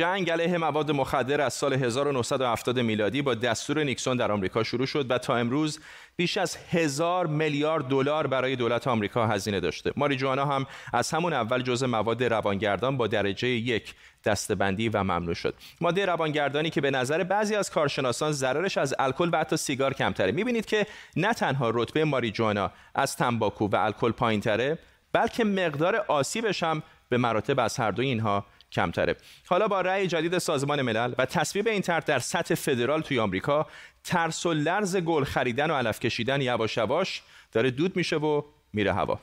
جنگ 0.00 0.30
علیه 0.30 0.58
مواد 0.58 0.90
مخدر 0.90 1.40
از 1.40 1.54
سال 1.54 1.72
1970 1.72 2.78
میلادی 2.78 3.22
با 3.22 3.34
دستور 3.34 3.84
نیکسون 3.84 4.16
در 4.16 4.32
آمریکا 4.32 4.62
شروع 4.62 4.86
شد 4.86 5.10
و 5.10 5.18
تا 5.18 5.36
امروز 5.36 5.80
بیش 6.16 6.36
از 6.36 6.56
هزار 6.70 7.26
میلیارد 7.26 7.84
دلار 7.84 8.26
برای 8.26 8.56
دولت 8.56 8.88
آمریکا 8.88 9.26
هزینه 9.26 9.60
داشته. 9.60 9.92
ماریجوانا 9.96 10.44
هم 10.46 10.66
از 10.92 11.10
همون 11.10 11.32
اول 11.32 11.62
جزء 11.62 11.86
مواد 11.86 12.24
روانگردان 12.24 12.96
با 12.96 13.06
درجه 13.06 13.48
یک 13.48 13.94
دستبندی 14.24 14.88
و 14.88 15.02
ممنوع 15.02 15.34
شد. 15.34 15.54
ماده 15.80 16.06
روانگردانی 16.06 16.70
که 16.70 16.80
به 16.80 16.90
نظر 16.90 17.24
بعضی 17.24 17.54
از 17.54 17.70
کارشناسان 17.70 18.32
ضررش 18.32 18.78
از 18.78 18.94
الکل 18.98 19.30
و 19.32 19.38
حتی 19.38 19.56
سیگار 19.56 19.94
کمتره. 19.94 20.32
می‌بینید 20.32 20.66
که 20.66 20.86
نه 21.16 21.34
تنها 21.34 21.70
رتبه 21.74 22.04
ماریجوانا 22.04 22.70
از 22.94 23.16
تنباکو 23.16 23.68
و 23.68 23.76
الکل 23.76 24.10
پایینتره 24.10 24.78
بلکه 25.12 25.44
مقدار 25.44 25.96
آسیبش 25.96 26.62
هم 26.62 26.82
به 27.08 27.18
مراتب 27.18 27.60
از 27.60 27.76
هر 27.76 27.90
دو 27.90 28.02
اینها 28.02 28.44
کمتره. 28.72 29.16
حالا 29.46 29.68
با 29.68 29.80
رأی 29.80 30.06
جدید 30.06 30.38
سازمان 30.38 30.82
ملل 30.82 31.14
و 31.18 31.26
تصویب 31.26 31.68
این 31.68 31.82
طرح 31.82 32.04
در 32.04 32.18
سطح 32.18 32.54
فدرال 32.54 33.00
توی 33.00 33.18
آمریکا 33.18 33.66
ترس 34.04 34.46
و 34.46 34.52
لرز 34.52 34.96
گل 34.96 35.24
خریدن 35.24 35.70
و 35.70 35.74
علف 35.74 36.00
کشیدن 36.00 36.40
یواش 36.40 36.76
یواش 36.76 37.22
داره 37.52 37.70
دود 37.70 37.96
میشه 37.96 38.16
و 38.16 38.42
میره 38.72 38.92
هوا. 38.92 39.20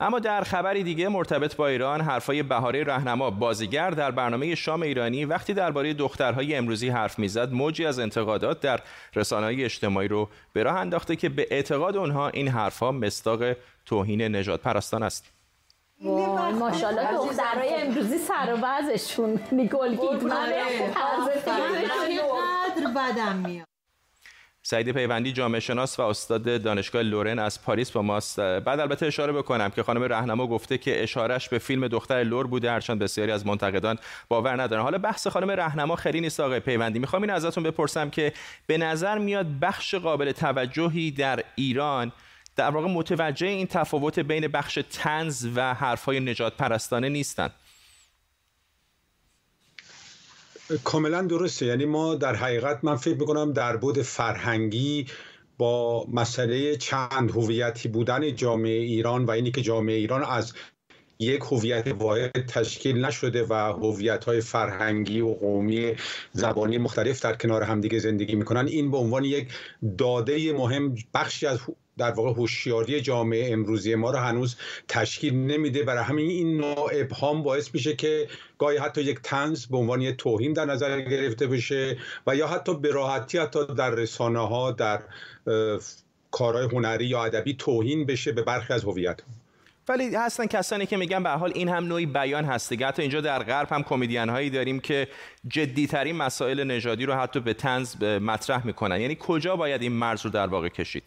اما 0.00 0.18
در 0.18 0.44
خبری 0.44 0.82
دیگه 0.82 1.08
مرتبط 1.08 1.56
با 1.56 1.68
ایران 1.68 2.00
حرفای 2.00 2.42
بهاره 2.42 2.84
رهنما 2.84 3.30
بازیگر 3.30 3.90
در 3.90 4.10
برنامه 4.10 4.54
شام 4.54 4.82
ایرانی 4.82 5.24
وقتی 5.24 5.54
درباره 5.54 5.94
دخترهای 5.94 6.54
امروزی 6.54 6.88
حرف 6.88 7.18
می‌زد 7.18 7.52
موجی 7.52 7.86
از 7.86 7.98
انتقادات 7.98 8.60
در 8.60 8.80
رسانه‌های 9.14 9.64
اجتماعی 9.64 10.08
رو 10.08 10.28
به 10.52 10.62
راه 10.62 10.76
انداخته 10.76 11.16
که 11.16 11.28
به 11.28 11.46
اعتقاد 11.50 11.96
اونها 11.96 12.28
این 12.28 12.48
حرفها 12.48 12.92
مستاق 12.92 13.42
توهین 13.86 14.36
نجات 14.36 14.62
پرستان 14.62 15.02
است. 15.02 15.32
ماشاءالله 16.00 17.12
دخترهای 17.12 17.74
امروزی 17.74 18.18
سر 18.18 18.54
و 18.54 18.56
بعضشون 18.56 19.40
نیکول 19.52 19.96
کیدمن. 19.96 20.52
بدم 22.96 23.36
میاد. 23.36 23.75
سعید 24.68 24.92
پیوندی 24.92 25.32
جامعه 25.32 25.60
شناس 25.60 26.00
و 26.00 26.02
استاد 26.02 26.62
دانشگاه 26.62 27.02
لورن 27.02 27.38
از 27.38 27.62
پاریس 27.62 27.90
با 27.90 28.02
ماست. 28.02 28.40
بعد 28.40 28.80
البته 28.80 29.06
اشاره 29.06 29.32
بکنم 29.32 29.70
که 29.70 29.82
خانم 29.82 30.02
رهنما 30.02 30.46
گفته 30.46 30.78
که 30.78 31.02
اشارش 31.02 31.48
به 31.48 31.58
فیلم 31.58 31.88
دختر 31.88 32.22
لور 32.22 32.46
بوده 32.46 32.70
هرچند 32.70 32.98
بسیاری 32.98 33.32
از 33.32 33.46
منتقدان 33.46 33.98
باور 34.28 34.62
ندارن. 34.62 34.82
حالا 34.82 34.98
بحث 34.98 35.26
خانم 35.26 35.50
رهنما 35.50 35.96
خیلی 35.96 36.20
نیست 36.20 36.40
آقای 36.40 36.60
پیوندی. 36.60 36.98
می‌خوام 36.98 37.22
این 37.22 37.30
ازتون 37.30 37.64
بپرسم 37.64 38.10
که 38.10 38.32
به 38.66 38.78
نظر 38.78 39.18
میاد 39.18 39.46
بخش 39.62 39.94
قابل 39.94 40.32
توجهی 40.32 41.10
در 41.10 41.44
ایران 41.54 42.12
در 42.56 42.70
واقع 42.70 42.88
متوجه 42.88 43.46
این 43.46 43.66
تفاوت 43.66 44.18
بین 44.18 44.48
بخش 44.48 44.78
تنز 44.92 45.48
و 45.56 45.74
حرفهای 45.74 46.20
نجات 46.20 46.56
پرستانه 46.56 47.08
نیستند 47.08 47.50
کاملا 50.84 51.22
درسته. 51.22 51.66
یعنی 51.66 51.84
ما 51.84 52.14
در 52.14 52.34
حقیقت 52.34 52.84
من 52.84 52.96
فکر 52.96 53.16
می‌کنم 53.16 53.52
در 53.52 53.76
بود 53.76 54.02
فرهنگی 54.02 55.06
با 55.58 56.06
مسئله 56.12 56.76
چند 56.76 57.30
هویتی 57.30 57.88
بودن 57.88 58.34
جامعه 58.34 58.78
ایران 58.78 59.24
و 59.24 59.30
اینی 59.30 59.50
که 59.50 59.62
جامعه 59.62 59.96
ایران 59.96 60.24
از 60.24 60.52
یک 61.18 61.40
هویت 61.40 61.88
واحد 61.98 62.46
تشکیل 62.46 63.04
نشده 63.04 63.44
و 63.44 63.54
هویت 63.54 64.24
های 64.24 64.40
فرهنگی 64.40 65.20
و 65.20 65.34
قومی 65.34 65.94
زبانی 66.32 66.78
مختلف 66.78 67.22
در 67.22 67.36
کنار 67.36 67.62
همدیگه 67.62 67.98
زندگی 67.98 68.34
می‌کنن 68.34 68.66
این 68.66 68.90
به 68.90 68.96
عنوان 68.96 69.24
یک 69.24 69.48
داده 69.98 70.52
مهم 70.52 70.94
بخشی 71.14 71.46
از 71.46 71.58
در 71.98 72.10
واقع 72.10 72.30
هوشیاری 72.30 73.00
جامعه 73.00 73.52
امروزی 73.52 73.94
ما 73.94 74.10
رو 74.10 74.18
هنوز 74.18 74.56
تشکیل 74.88 75.34
نمیده 75.34 75.82
برای 75.82 76.04
همین 76.04 76.30
این 76.30 76.56
نوع 76.56 76.90
ابهام 76.92 77.42
باعث 77.42 77.74
میشه 77.74 77.96
که 77.96 78.28
گاهی 78.58 78.78
حتی 78.78 79.02
یک 79.02 79.20
تنز 79.22 79.66
به 79.66 79.76
عنوان 79.76 80.00
یک 80.00 80.16
توهین 80.16 80.52
در 80.52 80.64
نظر 80.64 81.00
گرفته 81.00 81.46
بشه 81.46 81.96
و 82.26 82.36
یا 82.36 82.48
حتی 82.48 82.74
به 82.74 82.90
راحتی 82.90 83.38
حتی 83.38 83.66
در 83.66 83.90
رسانه 83.90 84.48
ها 84.48 84.72
در 84.72 85.02
کارهای 86.30 86.64
هنری 86.64 87.06
یا 87.06 87.24
ادبی 87.24 87.54
توهین 87.54 88.06
بشه 88.06 88.32
به 88.32 88.42
برخی 88.42 88.72
از 88.72 88.84
هویت. 88.84 89.20
ولی 89.88 90.14
هستن 90.14 90.46
کسانی 90.46 90.86
که 90.86 90.96
میگن 90.96 91.22
به 91.22 91.30
حال 91.30 91.52
این 91.54 91.68
هم 91.68 91.86
نوعی 91.86 92.06
بیان 92.06 92.44
هست 92.44 92.70
دیگه 92.70 92.86
حتی 92.86 93.02
اینجا 93.02 93.20
در 93.20 93.42
غرب 93.42 93.68
هم 93.70 93.82
کمدین 93.82 94.28
هایی 94.28 94.50
داریم 94.50 94.80
که 94.80 95.08
جدی 95.48 95.86
ترین 95.86 96.16
مسائل 96.16 96.64
نژادی 96.64 97.06
رو 97.06 97.14
حتی 97.14 97.40
به 97.40 97.54
تنز 97.54 98.02
مطرح 98.02 98.66
می‌کنن. 98.66 99.00
یعنی 99.00 99.16
کجا 99.20 99.56
باید 99.56 99.82
این 99.82 99.92
مرز 99.92 100.24
رو 100.24 100.30
در 100.30 100.46
واقع 100.46 100.68
کشید؟ 100.68 101.04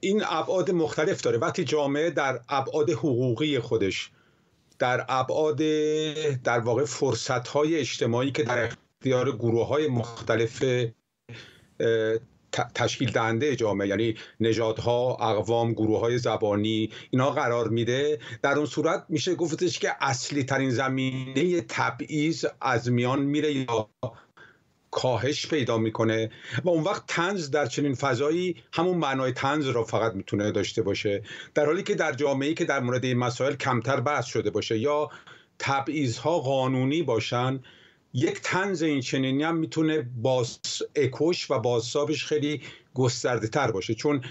این 0.00 0.22
ابعاد 0.26 0.70
مختلف 0.70 1.20
داره. 1.20 1.38
وقتی 1.38 1.64
جامعه 1.64 2.10
در 2.10 2.40
ابعاد 2.48 2.90
حقوقی 2.90 3.58
خودش 3.58 4.10
در 4.78 5.04
ابعاد 5.08 5.56
در 6.44 6.58
واقع 6.58 6.84
فرصت 6.84 7.48
های 7.48 7.76
اجتماعی 7.76 8.30
که 8.30 8.42
در 8.42 8.64
اختیار 8.64 9.36
گروه 9.36 9.66
های 9.66 9.88
مختلف 9.88 10.64
تشکیل 12.74 13.10
دهنده 13.10 13.56
جامعه 13.56 13.88
یعنی 13.88 14.14
نژادها 14.40 15.14
اقوام 15.14 15.72
گروه 15.72 16.00
های 16.00 16.18
زبانی 16.18 16.90
اینا 17.10 17.30
قرار 17.30 17.68
میده 17.68 18.18
در 18.42 18.56
اون 18.56 18.66
صورت 18.66 19.04
میشه 19.08 19.34
گفتش 19.34 19.78
که 19.78 19.90
اصلی 20.00 20.44
ترین 20.44 20.70
زمینه 20.70 21.60
تبعیض 21.60 22.46
از 22.60 22.90
میان 22.90 23.22
میره 23.22 23.52
یا 23.52 23.88
کاهش 24.90 25.46
پیدا 25.46 25.78
می‌کنه 25.78 26.30
و 26.64 26.68
اون 26.68 26.84
وقت 26.84 27.02
تنز 27.06 27.50
در 27.50 27.66
چنین 27.66 27.94
فضایی 27.94 28.56
همون 28.72 28.96
معنای 28.96 29.32
تنز 29.32 29.66
را 29.66 29.84
فقط 29.84 30.14
می‌تونه 30.14 30.52
داشته 30.52 30.82
باشه. 30.82 31.22
در 31.54 31.66
حالی 31.66 31.82
که 31.82 31.94
در 31.94 32.12
جامعه 32.12 32.54
که 32.54 32.64
در 32.64 32.80
مورد 32.80 33.04
این 33.04 33.18
مسائل 33.18 33.54
کمتر 33.54 34.00
بحث 34.00 34.26
شده 34.26 34.50
باشه 34.50 34.78
یا 34.78 35.10
تبعیض 35.58 36.18
ها 36.18 36.38
قانونی 36.38 37.02
باشن 37.02 37.60
یک 38.14 38.40
تنز 38.42 38.82
این 38.82 39.00
چنینی 39.00 39.42
هم 39.42 39.56
می‌تونه 39.56 40.08
باز 40.16 40.58
اکوش 40.96 41.50
و 41.50 41.58
بازسابش 41.58 42.24
خیلی 42.24 42.62
گسترده 42.94 43.48
تر 43.48 43.70
باشه. 43.70 43.94
چون 43.94 44.24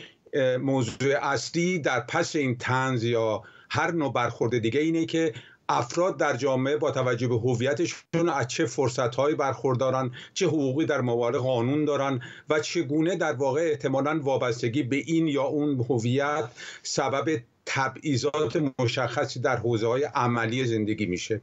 موضوع 0.61 1.15
اصلی 1.21 1.79
در 1.79 1.99
پس 1.99 2.35
این 2.35 2.57
تنز 2.57 3.03
یا 3.03 3.43
هر 3.69 3.91
نوع 3.91 4.13
برخورد 4.13 4.57
دیگه 4.57 4.79
اینه 4.79 5.05
که 5.05 5.33
افراد 5.69 6.17
در 6.17 6.37
جامعه 6.37 6.77
با 6.77 6.91
توجه 6.91 7.27
به 7.27 7.35
هویتشون 7.35 8.29
از 8.29 8.47
چه 8.47 8.65
فرصتهایی 8.65 9.35
برخوردارن 9.35 10.11
چه 10.33 10.47
حقوقی 10.47 10.85
در 10.85 11.01
موارد 11.01 11.35
قانون 11.35 11.85
دارن 11.85 12.21
و 12.49 12.59
چگونه 12.59 13.15
در 13.15 13.33
واقع 13.33 13.61
احتمالا 13.61 14.19
وابستگی 14.23 14.83
به 14.83 14.95
این 14.95 15.27
یا 15.27 15.43
اون 15.43 15.85
هویت 15.89 16.49
سبب 16.83 17.41
تبعیضات 17.65 18.71
مشخصی 18.79 19.39
در 19.39 19.57
حوزه 19.57 19.87
های 19.87 20.03
عملی 20.03 20.65
زندگی 20.65 21.05
میشه. 21.05 21.41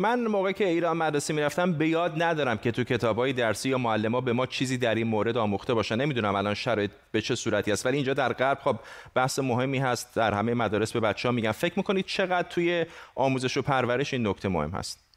من 0.00 0.26
موقعی 0.26 0.52
که 0.52 0.68
ایران 0.68 0.96
مدرسه 0.96 1.34
می‌رفتم 1.34 1.72
به 1.72 1.88
یاد 1.88 2.22
ندارم 2.22 2.58
که 2.58 2.70
تو 2.70 2.84
کتابهای 2.84 3.32
درسی 3.32 3.68
یا 3.68 3.78
معلما 3.78 4.20
به 4.20 4.32
ما 4.32 4.46
چیزی 4.46 4.78
در 4.78 4.94
این 4.94 5.06
مورد 5.06 5.36
آموخته 5.36 5.74
باشن 5.74 5.96
نمی‌دونم 5.96 6.34
الان 6.34 6.54
شرایط 6.54 6.90
به 7.12 7.20
چه 7.20 7.34
صورتی 7.34 7.72
است 7.72 7.86
ولی 7.86 7.96
اینجا 7.96 8.14
در 8.14 8.32
غرب 8.32 8.58
خب 8.64 8.76
بحث 9.14 9.38
مهمی 9.38 9.78
هست 9.78 10.14
در 10.14 10.34
همه 10.34 10.54
مدارس 10.54 10.92
به 10.92 11.00
بچه 11.00 11.28
ها 11.28 11.32
میگن. 11.32 11.52
فکر 11.52 11.72
می‌کنید 11.76 12.06
چقدر 12.06 12.48
توی 12.48 12.86
آموزش 13.14 13.56
و 13.56 13.62
پرورش 13.62 14.14
این 14.14 14.26
نکته 14.26 14.48
مهم 14.48 14.70
هست؟ 14.70 15.08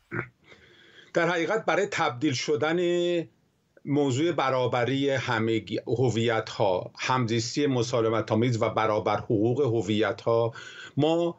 در 1.14 1.30
حقیقت 1.30 1.66
برای 1.66 1.88
تبدیل 1.92 2.34
شدن 2.34 2.80
موضوع 3.86 4.32
برابری 4.32 5.10
همه 5.10 5.66
هویت 5.88 6.50
ها 6.50 6.92
همزیستی 7.00 7.68
مسالمت 7.68 8.32
آمیز 8.32 8.62
و 8.62 8.70
برابر 8.70 9.18
حقوق 9.18 9.62
هویت 9.62 10.22
ها 10.22 10.54
ما 10.98 11.38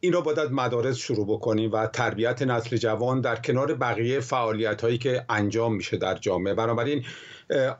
این 0.00 0.12
را 0.12 0.20
باید 0.20 0.38
مدارس 0.38 0.96
شروع 0.96 1.26
بکنیم 1.26 1.72
و 1.72 1.86
تربیت 1.86 2.42
نسل 2.42 2.76
جوان 2.76 3.20
در 3.20 3.36
کنار 3.36 3.74
بقیه 3.74 4.20
فعالیت 4.20 4.80
هایی 4.80 4.98
که 4.98 5.24
انجام 5.28 5.74
میشه 5.74 5.96
در 5.96 6.14
جامعه. 6.14 6.54
بنابراین 6.54 7.04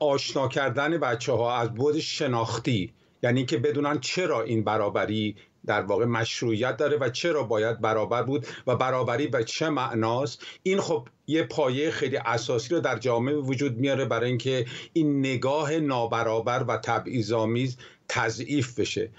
آشنا 0.00 0.48
کردن 0.48 0.98
بچه 0.98 1.32
ها 1.32 1.56
از 1.56 1.74
بود 1.74 1.98
شناختی 1.98 2.92
یعنی 3.22 3.44
که 3.44 3.58
بدونن 3.58 4.00
چرا 4.00 4.42
این 4.42 4.64
برابری 4.64 5.36
در 5.66 5.82
واقع 5.82 6.04
مشروعیت 6.04 6.76
داره 6.76 6.96
و 6.96 7.10
چرا 7.10 7.42
باید 7.42 7.80
برابر 7.80 8.22
بود 8.22 8.46
و 8.66 8.76
برابری 8.76 9.26
به 9.26 9.44
چه 9.44 9.68
معناست 9.68 10.42
این 10.62 10.80
خب 10.80 11.08
یه 11.26 11.42
پایه 11.42 11.90
خیلی 11.90 12.16
اساسی 12.16 12.74
رو 12.74 12.80
در 12.80 12.98
جامعه 12.98 13.34
وجود 13.34 13.76
میاره 13.76 14.04
برای 14.04 14.28
اینکه 14.28 14.66
این 14.92 15.18
نگاه 15.18 15.72
نابرابر 15.72 16.64
و 16.68 16.76
تبعیض‌آمیز 16.76 17.76
تضعیف 18.08 18.78
بشه. 18.78 19.10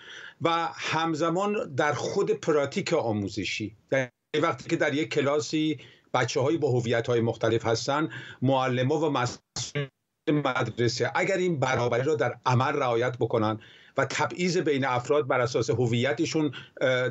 و 0.41 0.69
همزمان 0.73 1.76
در 1.76 1.93
خود 1.93 2.32
پراتیک 2.32 2.93
آموزشی. 2.93 3.78
در 3.89 4.10
وقتی 4.41 4.69
که 4.69 4.76
در 4.76 4.93
یک 4.93 5.10
کلاسی 5.10 5.80
بچه 6.13 6.39
های 6.39 6.58
با 6.58 6.71
هویت 6.71 7.08
های 7.08 7.21
مختلف 7.21 7.65
هستن 7.65 8.10
معلم 8.41 8.91
و 8.91 9.10
مسئول 9.10 9.88
مدرسه 10.28 11.12
اگر 11.15 11.38
این 11.38 11.60
برابری 11.60 12.04
را 12.04 12.15
در 12.15 12.36
عمل 12.45 12.73
رعایت 12.73 13.17
بکنن 13.17 13.60
و 13.97 14.06
تبعیض 14.06 14.58
بین 14.58 14.86
افراد 14.86 15.28
بر 15.28 15.39
اساس 15.39 15.69
هویتشون 15.69 16.52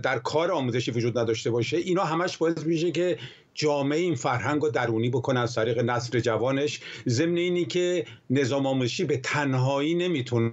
در 0.02 0.18
کار 0.18 0.52
آموزشی 0.52 0.90
وجود 0.90 1.18
نداشته 1.18 1.50
باشه 1.50 1.76
اینا 1.76 2.04
همش 2.04 2.36
باعث 2.36 2.66
میشه 2.66 2.92
که 2.92 3.18
جامعه 3.56 3.98
این 3.98 4.14
فرهنگ 4.14 4.62
رو 4.62 4.68
درونی 4.68 5.10
بکنه 5.10 5.40
از 5.40 5.54
طریق 5.54 5.78
نسل 5.78 6.20
جوانش 6.20 6.80
ضمن 7.08 7.36
اینی 7.36 7.64
که 7.64 8.06
نظام 8.30 8.66
آموزشی 8.66 9.04
به 9.04 9.16
تنهایی 9.16 9.94
نمی‌تونه 9.94 10.52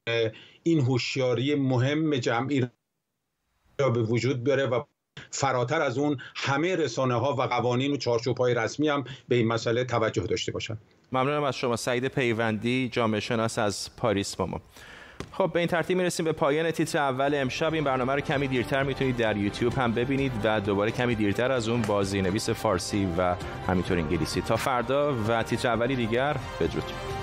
این 0.63 0.79
هوشیاری 0.79 1.55
مهم 1.55 2.15
جمعی 2.17 2.67
را 3.79 3.89
به 3.89 4.03
وجود 4.03 4.43
بیاره 4.43 4.65
و 4.65 4.83
فراتر 5.31 5.81
از 5.81 5.97
اون 5.97 6.17
همه 6.35 6.75
رسانه 6.75 7.13
ها 7.13 7.33
و 7.33 7.41
قوانین 7.41 7.91
و 7.91 7.97
چارچوب 7.97 8.37
های 8.37 8.53
رسمی 8.53 8.89
هم 8.89 9.03
به 9.27 9.35
این 9.35 9.47
مسئله 9.47 9.83
توجه 9.83 10.23
داشته 10.23 10.51
باشن. 10.51 10.77
ممنونم 11.11 11.43
از 11.43 11.55
شما. 11.55 11.75
سعید 11.75 12.07
پیوندی 12.07 12.89
جامعه 12.91 13.19
شناس 13.19 13.59
از 13.59 13.89
پاریس 13.97 14.35
با 14.35 14.45
ما. 14.45 14.61
خب 15.31 15.51
به 15.53 15.59
این 15.59 15.67
ترتیب 15.67 15.97
می‌رسیم 15.97 16.25
به 16.25 16.31
پایان 16.31 16.71
تیتر 16.71 16.97
اول 16.97 17.35
امشب. 17.35 17.73
این 17.73 17.83
برنامه 17.83 18.13
رو 18.13 18.21
کمی 18.21 18.47
دیرتر 18.47 18.83
می‌تونید 18.83 19.17
در 19.17 19.37
یوتیوب 19.37 19.73
هم 19.73 19.91
ببینید 19.93 20.31
و 20.43 20.61
دوباره 20.61 20.91
کمی 20.91 21.15
دیرتر 21.15 21.51
از 21.51 21.67
اون 21.67 21.81
بازی 21.81 22.21
نویس 22.21 22.49
فارسی 22.49 23.07
و 23.17 23.35
همینطور 23.67 23.97
انگلیسی. 23.97 24.41
تا 24.41 24.55
فردا 24.55 25.15
و 25.27 25.43
تیتر 25.43 25.67
اولی 25.67 25.95
دیگر 25.95 26.35
بدرود. 26.59 27.22